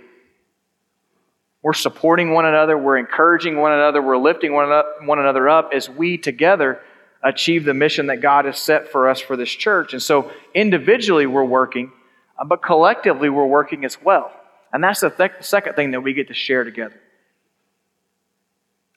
we're 1.63 1.73
supporting 1.73 2.31
one 2.31 2.45
another, 2.45 2.77
we're 2.77 2.99
encouraging 2.99 3.57
one 3.57 3.71
another, 3.71 4.03
we're 4.03 4.17
lifting 4.17 4.53
one 4.53 5.17
another 5.17 5.49
up 5.49 5.71
as 5.73 5.89
we 5.89 6.19
together 6.19 6.79
achieve 7.25 7.65
the 7.65 7.73
mission 7.73 8.07
that 8.07 8.21
God 8.21 8.45
has 8.45 8.59
set 8.59 8.91
for 8.91 9.09
us 9.09 9.19
for 9.19 9.35
this 9.35 9.49
church. 9.49 9.93
And 9.93 10.01
so 10.01 10.31
individually 10.53 11.25
we're 11.25 11.43
working, 11.43 11.91
uh, 12.39 12.45
but 12.45 12.61
collectively 12.61 13.29
we're 13.29 13.47
working 13.47 13.83
as 13.83 14.01
well. 14.01 14.31
And 14.71 14.83
that's 14.83 14.99
the 14.99 15.09
th- 15.09 15.31
second 15.41 15.73
thing 15.73 15.91
that 15.91 16.01
we 16.01 16.13
get 16.13 16.27
to 16.27 16.33
share 16.33 16.63
together. 16.63 16.99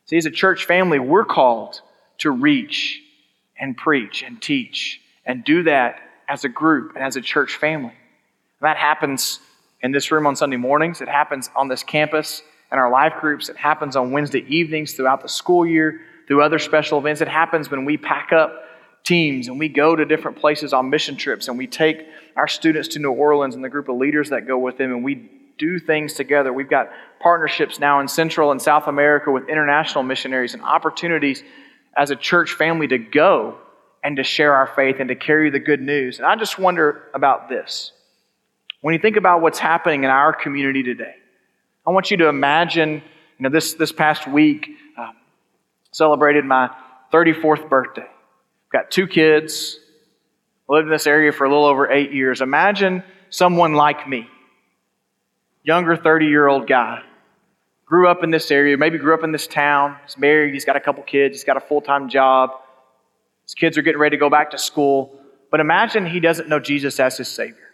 See, 0.06 0.16
as 0.16 0.26
a 0.26 0.30
church 0.30 0.66
family, 0.66 0.98
we're 0.98 1.24
called 1.24 1.80
to 2.18 2.30
reach 2.30 3.00
and 3.58 3.76
preach 3.76 4.22
and 4.22 4.40
teach 4.40 5.00
and 5.24 5.42
do 5.42 5.62
that 5.62 6.00
as 6.28 6.44
a 6.44 6.48
group 6.48 6.94
and 6.94 7.04
as 7.04 7.16
a 7.16 7.20
church 7.22 7.56
family. 7.56 7.94
That 8.60 8.76
happens 8.76 9.40
in 9.80 9.92
this 9.92 10.10
room 10.10 10.26
on 10.26 10.36
Sunday 10.36 10.56
mornings. 10.56 11.00
It 11.00 11.08
happens 11.08 11.48
on 11.56 11.68
this 11.68 11.82
campus 11.82 12.42
in 12.70 12.78
our 12.78 12.90
life 12.90 13.14
groups. 13.20 13.48
It 13.48 13.56
happens 13.56 13.96
on 13.96 14.10
Wednesday 14.10 14.44
evenings 14.48 14.92
throughout 14.92 15.22
the 15.22 15.28
school 15.28 15.64
year 15.66 16.00
through 16.28 16.42
other 16.42 16.60
special 16.60 16.98
events. 16.98 17.20
It 17.20 17.28
happens 17.28 17.70
when 17.70 17.84
we 17.84 17.96
pack 17.96 18.32
up 18.32 18.62
teams 19.02 19.48
and 19.48 19.58
we 19.58 19.68
go 19.68 19.96
to 19.96 20.04
different 20.04 20.38
places 20.38 20.72
on 20.72 20.90
mission 20.90 21.16
trips 21.16 21.48
and 21.48 21.58
we 21.58 21.66
take 21.66 22.06
our 22.36 22.46
students 22.46 22.88
to 22.88 22.98
New 22.98 23.10
Orleans 23.10 23.54
and 23.54 23.64
the 23.64 23.68
group 23.68 23.88
of 23.88 23.96
leaders 23.96 24.30
that 24.30 24.46
go 24.46 24.58
with 24.58 24.76
them 24.76 24.92
and 24.92 25.02
we 25.02 25.30
do 25.56 25.78
things 25.78 26.12
together. 26.12 26.52
We've 26.52 26.68
got 26.68 26.90
partnerships 27.20 27.80
now 27.80 27.98
in 28.00 28.06
Central 28.06 28.52
and 28.52 28.62
South 28.62 28.86
America 28.86 29.32
with 29.32 29.48
international 29.48 30.04
missionaries 30.04 30.54
and 30.54 30.62
opportunities 30.62 31.42
as 31.96 32.10
a 32.10 32.16
church 32.16 32.52
family 32.52 32.86
to 32.88 32.98
go 32.98 33.58
and 34.04 34.16
to 34.16 34.22
share 34.22 34.54
our 34.54 34.68
faith 34.68 34.96
and 35.00 35.08
to 35.08 35.16
carry 35.16 35.50
the 35.50 35.58
good 35.58 35.80
news. 35.80 36.18
And 36.18 36.26
I 36.26 36.36
just 36.36 36.58
wonder 36.58 37.04
about 37.14 37.48
this. 37.48 37.92
When 38.82 38.94
you 38.94 39.00
think 39.00 39.16
about 39.16 39.40
what's 39.40 39.58
happening 39.58 40.04
in 40.04 40.10
our 40.10 40.32
community 40.32 40.84
today, 40.84 41.14
I 41.84 41.90
want 41.90 42.10
you 42.10 42.18
to 42.18 42.28
imagine, 42.28 42.92
you 42.92 43.02
know, 43.40 43.48
this, 43.48 43.72
this 43.74 43.90
past 43.90 44.28
week, 44.28 44.68
celebrated 45.90 46.44
my 46.44 46.70
34th 47.12 47.68
birthday. 47.68 48.06
Got 48.72 48.90
two 48.90 49.06
kids, 49.06 49.78
lived 50.68 50.86
in 50.86 50.92
this 50.92 51.06
area 51.06 51.32
for 51.32 51.44
a 51.44 51.48
little 51.48 51.64
over 51.64 51.90
eight 51.90 52.12
years. 52.12 52.40
Imagine 52.40 53.02
someone 53.30 53.74
like 53.74 54.08
me, 54.08 54.28
younger 55.62 55.96
30 55.96 56.26
year 56.26 56.46
old 56.46 56.66
guy, 56.66 57.02
grew 57.86 58.08
up 58.08 58.22
in 58.22 58.30
this 58.30 58.50
area, 58.50 58.76
maybe 58.76 58.98
grew 58.98 59.14
up 59.14 59.24
in 59.24 59.32
this 59.32 59.46
town, 59.46 59.96
he's 60.04 60.18
married, 60.18 60.52
he's 60.52 60.66
got 60.66 60.76
a 60.76 60.80
couple 60.80 61.02
kids, 61.02 61.36
he's 61.36 61.44
got 61.44 61.56
a 61.56 61.60
full 61.60 61.80
time 61.80 62.08
job, 62.08 62.50
his 63.44 63.54
kids 63.54 63.78
are 63.78 63.82
getting 63.82 64.00
ready 64.00 64.16
to 64.16 64.20
go 64.20 64.28
back 64.28 64.50
to 64.50 64.58
school. 64.58 65.18
But 65.50 65.60
imagine 65.60 66.04
he 66.04 66.20
doesn't 66.20 66.48
know 66.48 66.60
Jesus 66.60 67.00
as 67.00 67.16
his 67.16 67.28
Savior. 67.28 67.68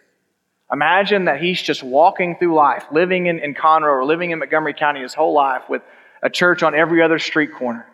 Imagine 0.71 1.25
that 1.25 1.41
he's 1.41 1.61
just 1.61 1.83
walking 1.83 2.37
through 2.37 2.55
life, 2.55 2.85
living 2.91 3.27
in, 3.27 3.39
in 3.39 3.53
Conroe 3.53 3.97
or 3.97 4.05
living 4.05 4.31
in 4.31 4.39
Montgomery 4.39 4.73
County 4.73 5.01
his 5.01 5.13
whole 5.13 5.33
life 5.33 5.63
with 5.69 5.81
a 6.23 6.29
church 6.29 6.63
on 6.63 6.73
every 6.73 7.01
other 7.01 7.19
street 7.19 7.53
corner. 7.53 7.85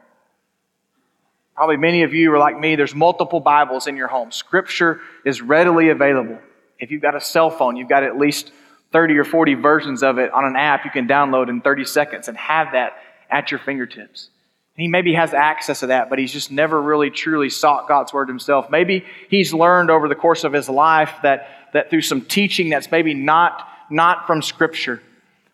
Probably 1.61 1.77
many 1.77 2.01
of 2.01 2.11
you 2.11 2.33
are 2.33 2.39
like 2.39 2.59
me, 2.59 2.75
there's 2.75 2.95
multiple 2.95 3.39
Bibles 3.39 3.85
in 3.85 3.95
your 3.95 4.07
home. 4.07 4.31
Scripture 4.31 4.99
is 5.23 5.43
readily 5.43 5.89
available. 5.89 6.39
If 6.79 6.89
you've 6.89 7.03
got 7.03 7.15
a 7.15 7.21
cell 7.21 7.51
phone, 7.51 7.75
you've 7.75 7.87
got 7.87 8.01
at 8.01 8.17
least 8.17 8.51
30 8.91 9.15
or 9.19 9.23
40 9.23 9.53
versions 9.53 10.01
of 10.01 10.17
it 10.17 10.33
on 10.33 10.43
an 10.43 10.55
app 10.55 10.85
you 10.85 10.89
can 10.89 11.07
download 11.07 11.49
in 11.49 11.61
30 11.61 11.85
seconds 11.85 12.27
and 12.27 12.35
have 12.35 12.71
that 12.71 12.93
at 13.29 13.51
your 13.51 13.59
fingertips. 13.59 14.31
He 14.73 14.87
maybe 14.87 15.13
has 15.13 15.35
access 15.35 15.81
to 15.81 15.87
that, 15.87 16.09
but 16.09 16.17
he's 16.17 16.33
just 16.33 16.51
never 16.51 16.81
really 16.81 17.11
truly 17.11 17.51
sought 17.51 17.87
God's 17.87 18.11
word 18.11 18.27
himself. 18.27 18.71
Maybe 18.71 19.05
he's 19.29 19.53
learned 19.53 19.91
over 19.91 20.09
the 20.09 20.15
course 20.15 20.43
of 20.43 20.53
his 20.53 20.67
life 20.67 21.13
that, 21.21 21.47
that 21.73 21.91
through 21.91 22.01
some 22.01 22.21
teaching 22.21 22.71
that's 22.71 22.89
maybe 22.89 23.13
not, 23.13 23.67
not 23.91 24.25
from 24.25 24.41
Scripture, 24.41 24.99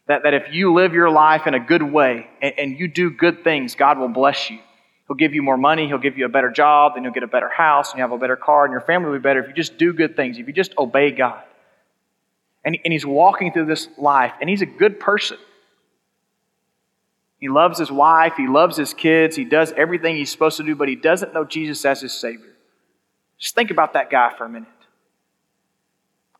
that, 0.05 0.23
that 0.23 0.33
if 0.33 0.53
you 0.53 0.73
live 0.73 0.93
your 0.93 1.09
life 1.09 1.47
in 1.47 1.53
a 1.53 1.59
good 1.59 1.83
way 1.83 2.27
and, 2.41 2.53
and 2.57 2.79
you 2.79 2.87
do 2.87 3.09
good 3.09 3.43
things, 3.43 3.75
God 3.75 3.99
will 3.99 4.07
bless 4.07 4.49
you. 4.49 4.59
He'll 5.07 5.15
give 5.15 5.33
you 5.33 5.41
more 5.41 5.57
money. 5.57 5.87
He'll 5.87 5.97
give 5.97 6.17
you 6.17 6.25
a 6.25 6.29
better 6.29 6.51
job. 6.51 6.93
Then 6.95 7.03
you'll 7.03 7.13
get 7.13 7.23
a 7.23 7.27
better 7.27 7.49
house 7.49 7.91
and 7.91 7.99
you 7.99 8.03
have 8.03 8.11
a 8.11 8.17
better 8.17 8.35
car 8.35 8.65
and 8.65 8.71
your 8.71 8.81
family 8.81 9.09
will 9.09 9.17
be 9.17 9.21
better 9.21 9.39
if 9.41 9.47
you 9.47 9.53
just 9.53 9.77
do 9.77 9.93
good 9.93 10.15
things, 10.15 10.37
if 10.37 10.47
you 10.47 10.53
just 10.53 10.77
obey 10.77 11.11
God. 11.11 11.43
And, 12.65 12.77
and 12.83 12.91
he's 12.91 13.05
walking 13.05 13.53
through 13.53 13.65
this 13.65 13.87
life 13.97 14.33
and 14.41 14.49
he's 14.49 14.61
a 14.61 14.65
good 14.65 14.99
person. 14.99 15.37
He 17.39 17.47
loves 17.47 17.79
his 17.79 17.91
wife. 17.91 18.33
He 18.35 18.47
loves 18.47 18.75
his 18.75 18.93
kids. 18.93 19.35
He 19.35 19.45
does 19.45 19.71
everything 19.77 20.17
he's 20.17 20.31
supposed 20.31 20.57
to 20.57 20.63
do, 20.63 20.75
but 20.75 20.89
he 20.89 20.95
doesn't 20.95 21.33
know 21.33 21.45
Jesus 21.45 21.85
as 21.85 22.01
his 22.01 22.13
Savior. 22.13 22.55
Just 23.37 23.55
think 23.55 23.71
about 23.71 23.93
that 23.93 24.09
guy 24.09 24.33
for 24.37 24.45
a 24.45 24.49
minute. 24.49 24.67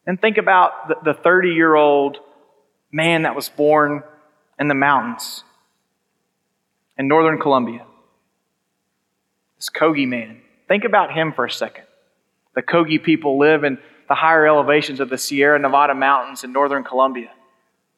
And 0.06 0.20
think 0.20 0.38
about 0.38 1.04
the 1.06 1.14
30 1.14 1.50
year 1.50 1.76
old 1.76 2.18
man 2.92 3.22
that 3.22 3.36
was 3.36 3.48
born 3.48 4.04
in 4.60 4.68
the 4.68 4.76
mountains 4.76 5.44
in 6.98 7.08
northern 7.08 7.40
Colombia 7.40 7.86
this 9.58 9.70
Kogi 9.70 10.08
man. 10.08 10.42
Think 10.68 10.84
about 10.84 11.14
him 11.14 11.34
for 11.34 11.46
a 11.46 11.52
second. 11.52 11.86
The 12.56 12.62
Kogi 12.62 13.02
people 13.02 13.38
live 13.38 13.64
in 13.64 13.78
the 14.08 14.16
higher 14.16 14.48
elevations 14.48 15.00
of 15.00 15.10
the 15.10 15.18
Sierra 15.18 15.60
Nevada 15.60 15.94
mountains 15.94 16.44
in 16.44 16.52
northern 16.52 16.84
Colombia. 16.84 17.30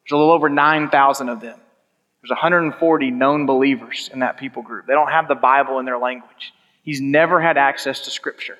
There's 0.02 0.12
a 0.12 0.16
little 0.16 0.32
over 0.32 0.48
9,000 0.48 1.28
of 1.28 1.40
them. 1.40 1.58
There's 2.22 2.30
140 2.30 3.10
known 3.10 3.46
believers 3.46 4.10
in 4.12 4.20
that 4.20 4.36
people 4.36 4.62
group. 4.62 4.86
They 4.86 4.92
don't 4.92 5.10
have 5.10 5.28
the 5.28 5.34
Bible 5.34 5.78
in 5.78 5.86
their 5.86 5.98
language. 5.98 6.52
He's 6.82 7.00
never 7.00 7.40
had 7.40 7.56
access 7.56 8.00
to 8.00 8.10
Scripture. 8.10 8.58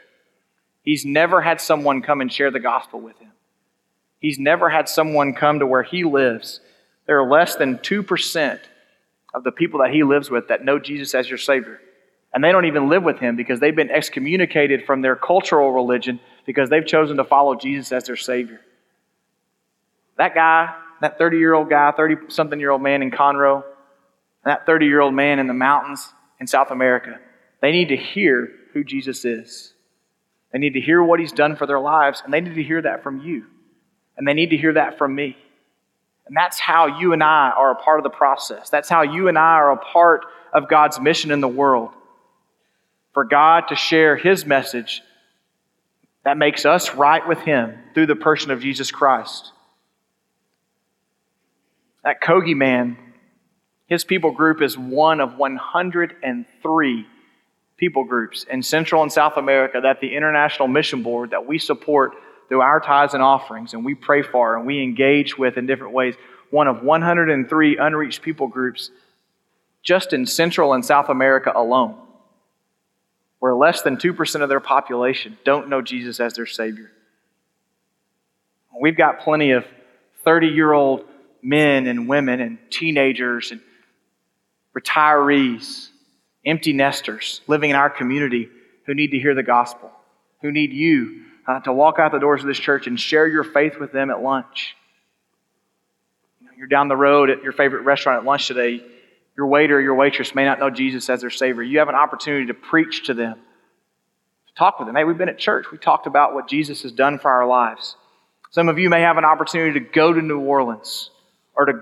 He's 0.83 1.05
never 1.05 1.43
had 1.43 1.61
someone 1.61 2.03
come 2.03 2.21
and 2.21 2.33
share 2.33 2.51
the 2.51 2.61
gospel 2.61 3.01
with 3.01 3.19
him. 3.19 3.33
He's 4.19 4.39
never 4.39 4.71
had 4.71 4.89
someone 4.89 5.35
come 5.35 5.59
to 5.59 5.67
where 5.67 5.83
he 5.83 6.05
lives. 6.05 6.61
There 7.07 7.21
are 7.21 7.29
less 7.29 7.57
than 7.57 7.79
2% 7.79 8.61
of 9.35 9.45
the 9.45 9.53
people 9.53 9.81
that 9.81 9.93
he 9.93 10.05
lives 10.05 10.31
with 10.31 10.49
that 10.49 10.65
know 10.65 10.79
Jesus 10.79 11.15
as 11.15 11.29
your 11.29 11.39
Savior. 11.39 11.81
And 12.33 12.45
they 12.45 12.53
don't 12.53 12.67
even 12.67 12.89
live 12.89 13.03
with 13.03 13.19
him 13.19 13.37
because 13.37 13.59
they've 13.59 13.75
been 13.75 13.91
excommunicated 13.91 14.85
from 14.87 15.03
their 15.03 15.17
cultural 15.17 15.73
religion 15.73 16.21
because 16.47 16.71
they've 16.71 16.87
chosen 16.87 17.17
to 17.17 17.25
follow 17.25 17.57
Jesus 17.57 17.91
as 17.93 18.05
their 18.05 18.17
Savior. 18.17 18.61
That 20.17 20.35
guy, 20.35 20.75
that 21.01 21.19
30 21.19 21.39
year 21.39 21.55
old 21.55 21.69
guy, 21.71 21.91
30 21.93 22.29
something 22.29 22.61
year 22.61 22.71
old 22.71 22.83
man 22.83 23.03
in 23.03 23.11
Conroe, 23.11 23.65
that 24.45 24.67
30 24.67 24.87
year 24.87 25.01
old 25.01 25.15
man 25.15 25.39
in 25.39 25.47
the 25.47 25.55
mountains 25.55 26.13
in 26.39 26.47
South 26.47 26.71
America, 26.71 27.19
they 27.61 27.73
need 27.73 27.89
to 27.89 27.97
hear 27.97 28.51
who 28.73 28.85
Jesus 28.85 29.25
is. 29.25 29.73
They 30.53 30.59
need 30.59 30.75
to 30.75 30.81
hear 30.81 31.03
what 31.03 31.21
he's 31.21 31.33
done 31.33 31.57
for 31.57 31.67
their 31.67 31.81
lives, 31.81 32.23
and 32.25 32.33
they 32.33 32.41
need 32.41 32.55
to 32.55 32.63
hear 32.63 32.83
that 32.83 33.03
from 33.03 33.21
you. 33.21 33.47
And 34.17 34.27
they 34.27 34.35
need 34.35 34.51
to 34.51 34.57
hear 34.57 34.75
that 34.75 34.99
from 34.99 35.15
me. 35.15 35.37
And 36.27 36.37
that's 36.37 36.61
how 36.61 36.99
you 36.99 37.13
and 37.13 37.23
I 37.23 37.51
are 37.51 37.73
a 37.73 37.77
part 37.77 37.99
of 37.99 38.05
the 38.05 38.11
process. 38.11 38.71
That's 38.71 38.89
how 38.89 39.03
you 39.03 39.29
and 39.29 39.39
I 39.39 39.55
are 39.55 39.73
a 39.73 39.77
part 39.77 40.27
of 40.53 40.69
God's 40.69 41.01
mission 41.01 41.31
in 41.31 41.41
the 41.41 41.49
world. 41.49 41.91
For 43.13 43.25
God 43.25 43.69
to 43.69 43.77
share 43.77 44.17
his 44.17 44.47
message 44.47 45.03
that 46.25 46.37
makes 46.37 46.65
us 46.65 46.95
right 46.95 47.27
with 47.27 47.39
him 47.41 47.79
through 47.95 48.07
the 48.07 48.17
person 48.17 48.51
of 48.51 48.61
Jesus 48.61 48.91
Christ. 48.91 49.53
That 52.05 52.21
Kogi 52.23 52.55
man, 52.55 52.97
his 53.87 54.05
people 54.05 54.31
group 54.31 54.63
is 54.63 54.79
one 54.79 55.21
of 55.21 55.37
103 55.37 57.07
people 57.77 58.05
groups 58.05 58.45
in 58.51 58.63
Central 58.63 59.03
and 59.03 59.11
South 59.11 59.37
America 59.37 59.81
that 59.83 60.01
the 60.01 60.15
International 60.15 60.69
Mission 60.69 61.03
Board 61.03 61.31
that 61.31 61.47
we 61.47 61.59
support 61.59 62.13
through 62.49 62.61
our 62.61 62.79
tithes 62.81 63.15
and 63.15 63.23
offerings 63.23 63.73
and 63.73 63.85
we 63.85 63.95
pray 63.95 64.23
for 64.23 64.57
and 64.57 64.67
we 64.67 64.83
engage 64.83 65.39
with 65.39 65.57
in 65.57 65.67
different 65.67 65.95
ways. 65.95 66.15
One 66.51 66.69
of 66.69 66.83
103 66.83 67.77
unreached 67.79 68.23
people 68.23 68.49
groups 68.49 68.91
just 69.83 70.13
in 70.13 70.27
Central 70.27 70.75
and 70.75 70.85
South 70.85 71.09
America 71.09 71.53
alone, 71.55 71.97
where 73.41 73.55
less 73.55 73.83
than 73.83 73.97
2% 73.97 74.43
of 74.43 74.49
their 74.49 74.61
population 74.61 75.37
don't 75.45 75.69
know 75.69 75.83
Jesus 75.83 76.21
as 76.21 76.35
their 76.35 76.47
Savior. 76.47 76.91
We've 78.81 78.97
got 78.97 79.21
plenty 79.21 79.51
of 79.51 79.65
30 80.25 80.49
year 80.49 80.73
old 80.73 81.05
men 81.43 81.87
and 81.87 82.09
women 82.09 82.41
and 82.41 82.59
teenagers 82.71 83.51
and 83.51 83.61
retirees 84.79 85.89
empty 86.47 86.73
nesters 86.73 87.41
living 87.47 87.71
in 87.71 87.77
our 87.77 87.91
community 87.91 88.49
who 88.87 88.95
need 88.95 89.11
to 89.11 89.19
hear 89.19 89.35
the 89.35 89.43
gospel, 89.43 89.91
who 90.43 90.53
need 90.53 90.73
you 90.73 91.25
uh, 91.47 91.61
to 91.61 91.73
walk 91.73 91.99
out 91.99 92.13
the 92.13 92.19
doors 92.19 92.41
of 92.41 92.47
this 92.47 92.59
church 92.59 92.87
and 92.87 92.99
share 92.99 93.27
your 93.27 93.45
faith 93.45 93.79
with 93.79 93.93
them 93.93 94.11
at 94.11 94.23
lunch. 94.23 94.77
You're 96.57 96.69
down 96.69 96.89
the 96.89 96.97
road 96.97 97.31
at 97.31 97.43
your 97.43 97.53
favorite 97.53 97.83
restaurant 97.83 98.21
at 98.21 98.25
lunch 98.27 98.47
today. 98.47 98.85
Your 99.41 99.47
waiter 99.47 99.79
or 99.79 99.81
your 99.81 99.95
waitress 99.95 100.35
may 100.35 100.45
not 100.45 100.59
know 100.61 100.69
Jesus 100.69 101.09
as 101.09 101.23
their 101.23 101.31
Savior. 101.31 101.63
You 101.63 101.79
have 101.79 101.89
an 101.89 101.95
opportunity 101.95 102.49
to 102.49 102.53
preach 102.53 103.07
to 103.07 103.15
them, 103.15 103.39
to 104.49 104.55
talk 104.55 104.79
with 104.79 104.87
them. 104.87 104.97
Hey, 104.97 105.05
we've 105.05 105.17
been 105.17 105.31
at 105.31 105.39
church. 105.39 105.73
We 105.73 105.79
talked 105.79 106.07
about 106.07 106.35
what 106.35 106.47
Jesus 106.47 106.83
has 106.83 106.93
done 106.93 107.19
for 107.19 107.31
our 107.31 107.47
lives. 107.47 107.97
Some 108.51 108.69
of 108.69 108.79
you 108.79 108.91
may 108.91 109.01
have 109.01 109.17
an 109.17 109.25
opportunity 109.25 109.81
to 109.81 109.87
go 109.87 110.13
to 110.13 110.21
New 110.21 110.41
Orleans 110.41 111.09
or 111.55 111.65
to 111.65 111.81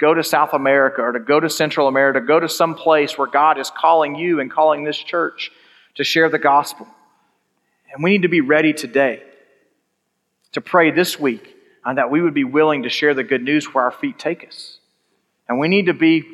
go 0.00 0.14
to 0.14 0.24
South 0.24 0.54
America 0.54 1.02
or 1.02 1.12
to 1.12 1.20
go 1.20 1.38
to 1.38 1.50
Central 1.50 1.88
America, 1.88 2.20
to 2.20 2.26
go 2.26 2.40
to 2.40 2.48
some 2.48 2.74
place 2.74 3.18
where 3.18 3.28
God 3.28 3.58
is 3.58 3.70
calling 3.70 4.14
you 4.14 4.40
and 4.40 4.50
calling 4.50 4.82
this 4.82 4.96
church 4.96 5.52
to 5.96 6.04
share 6.04 6.30
the 6.30 6.38
gospel. 6.38 6.86
And 7.92 8.02
we 8.02 8.12
need 8.12 8.22
to 8.22 8.28
be 8.28 8.40
ready 8.40 8.72
today 8.72 9.22
to 10.52 10.62
pray 10.62 10.90
this 10.90 11.20
week 11.20 11.54
that 11.84 12.10
we 12.10 12.22
would 12.22 12.32
be 12.32 12.44
willing 12.44 12.84
to 12.84 12.88
share 12.88 13.12
the 13.12 13.24
good 13.24 13.42
news 13.42 13.74
where 13.74 13.84
our 13.84 13.90
feet 13.90 14.18
take 14.18 14.48
us. 14.48 14.78
And 15.50 15.60
we 15.60 15.68
need 15.68 15.84
to 15.84 15.92
be 15.92 16.31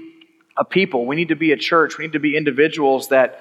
a 0.58 0.64
people, 0.64 1.06
we 1.06 1.16
need 1.16 1.28
to 1.28 1.36
be 1.36 1.52
a 1.52 1.56
church, 1.56 1.96
we 1.96 2.04
need 2.04 2.12
to 2.14 2.18
be 2.18 2.36
individuals 2.36 3.08
that, 3.08 3.40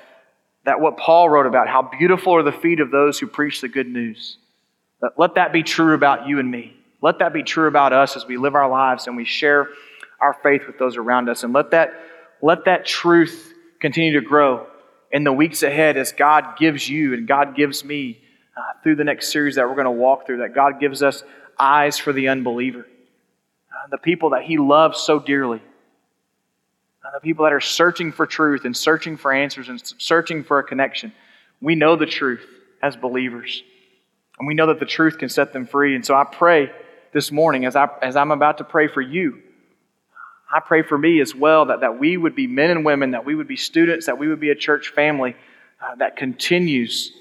that 0.66 0.80
what 0.80 0.98
Paul 0.98 1.30
wrote 1.30 1.48
about, 1.48 1.68
how 1.68 1.82
beautiful 1.82 2.36
are 2.36 2.44
the 2.44 2.52
feet 2.52 2.80
of 2.80 2.92
those 2.92 3.20
who 3.20 3.28
preach 3.28 3.60
the 3.62 3.68
good 3.68 3.88
news. 3.88 4.38
Let 5.18 5.36
that 5.36 5.52
be 5.52 5.64
true 5.64 5.94
about 5.94 6.28
you 6.28 6.40
and 6.40 6.50
me. 6.50 6.76
Let 7.02 7.20
that 7.20 7.34
be 7.34 7.44
true 7.44 7.68
about 7.68 7.94
us 7.94 8.16
as 8.16 8.26
we 8.26 8.38
live 8.38 8.56
our 8.56 8.70
lives 8.70 9.08
and 9.08 9.16
we 9.16 9.26
share 9.26 9.70
our 10.20 10.36
faith 10.42 10.64
with 10.66 10.80
those 10.80 10.98
around 10.98 11.30
us. 11.30 11.44
And 11.44 11.54
let 11.54 11.72
that, 11.72 11.94
let 12.42 12.66
that 12.66 12.86
truth 12.86 13.54
continue 13.80 14.20
to 14.20 14.26
grow 14.26 14.68
in 15.12 15.24
the 15.24 15.34
weeks 15.34 15.64
ahead 15.64 15.98
as 15.98 16.12
God 16.12 16.58
gives 16.58 16.90
you 16.90 17.14
and 17.14 17.28
God 17.28 17.56
gives 17.56 17.84
me 17.84 18.20
uh, 18.56 18.62
through 18.82 18.96
the 18.96 19.04
next 19.04 19.32
series 19.32 19.56
that 19.56 19.68
we're 19.68 19.76
going 19.76 19.86
to 19.86 19.92
walk 19.92 20.26
through, 20.26 20.38
that 20.38 20.56
God 20.56 20.80
gives 20.80 21.04
us 21.04 21.24
eyes 21.60 21.98
for 21.98 22.12
the 22.12 22.28
unbeliever, 22.28 22.82
uh, 22.82 23.88
the 23.92 23.98
people 23.98 24.32
that 24.32 24.44
He 24.44 24.58
loves 24.58 25.00
so 25.00 25.20
dearly, 25.20 25.62
the 27.14 27.20
people 27.20 27.44
that 27.44 27.54
are 27.54 27.62
searching 27.62 28.12
for 28.12 28.26
truth 28.26 28.66
and 28.66 28.76
searching 28.76 29.18
for 29.18 29.32
answers 29.32 29.70
and 29.70 29.82
searching 29.98 30.44
for 30.44 30.60
a 30.60 30.64
connection. 30.64 31.14
We 31.62 31.76
know 31.76 31.96
the 31.96 32.06
truth 32.06 32.46
as 32.82 32.96
believers, 32.96 33.64
and 34.38 34.48
we 34.48 34.54
know 34.54 34.68
that 34.68 34.80
the 34.80 34.86
truth 34.86 35.18
can 35.18 35.30
set 35.30 35.54
them 35.54 35.66
free. 35.66 35.96
And 35.96 36.06
so 36.06 36.16
I 36.16 36.24
pray 36.24 36.72
this 37.14 37.32
morning, 37.32 37.66
as, 37.66 37.76
I, 37.76 37.90
as 38.02 38.16
I'm 38.16 38.32
about 38.32 38.60
to 38.60 38.64
pray 38.64 38.88
for 38.88 39.02
you, 39.02 39.42
I 40.54 40.60
pray 40.60 40.82
for 40.82 40.98
me 40.98 41.20
as 41.20 41.36
well 41.36 41.66
that, 41.66 41.82
that 41.82 42.00
we 42.00 42.16
would 42.16 42.36
be 42.36 42.48
men 42.48 42.70
and 42.70 42.86
women, 42.86 43.12
that 43.12 43.26
we 43.26 43.36
would 43.36 43.48
be 43.48 43.58
students, 43.58 44.06
that 44.06 44.18
we 44.18 44.28
would 44.28 44.40
be 44.40 44.50
a 44.50 44.56
church 44.56 44.90
family 44.90 45.36
uh, 45.82 45.96
that 45.96 46.16
continues 46.16 47.12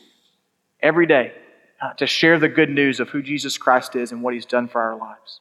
every 0.81 1.07
day 1.07 1.33
uh, 1.81 1.92
to 1.94 2.07
share 2.07 2.38
the 2.38 2.49
good 2.49 2.70
news 2.70 3.01
of 3.01 3.09
who 3.09 3.22
Jesus 3.22 3.59
Christ 3.59 3.96
is 3.96 4.12
and 4.12 4.22
what 4.22 4.35
he's 4.35 4.46
done 4.46 4.68
for 4.68 4.81
our 4.81 4.96
lives. 4.96 5.40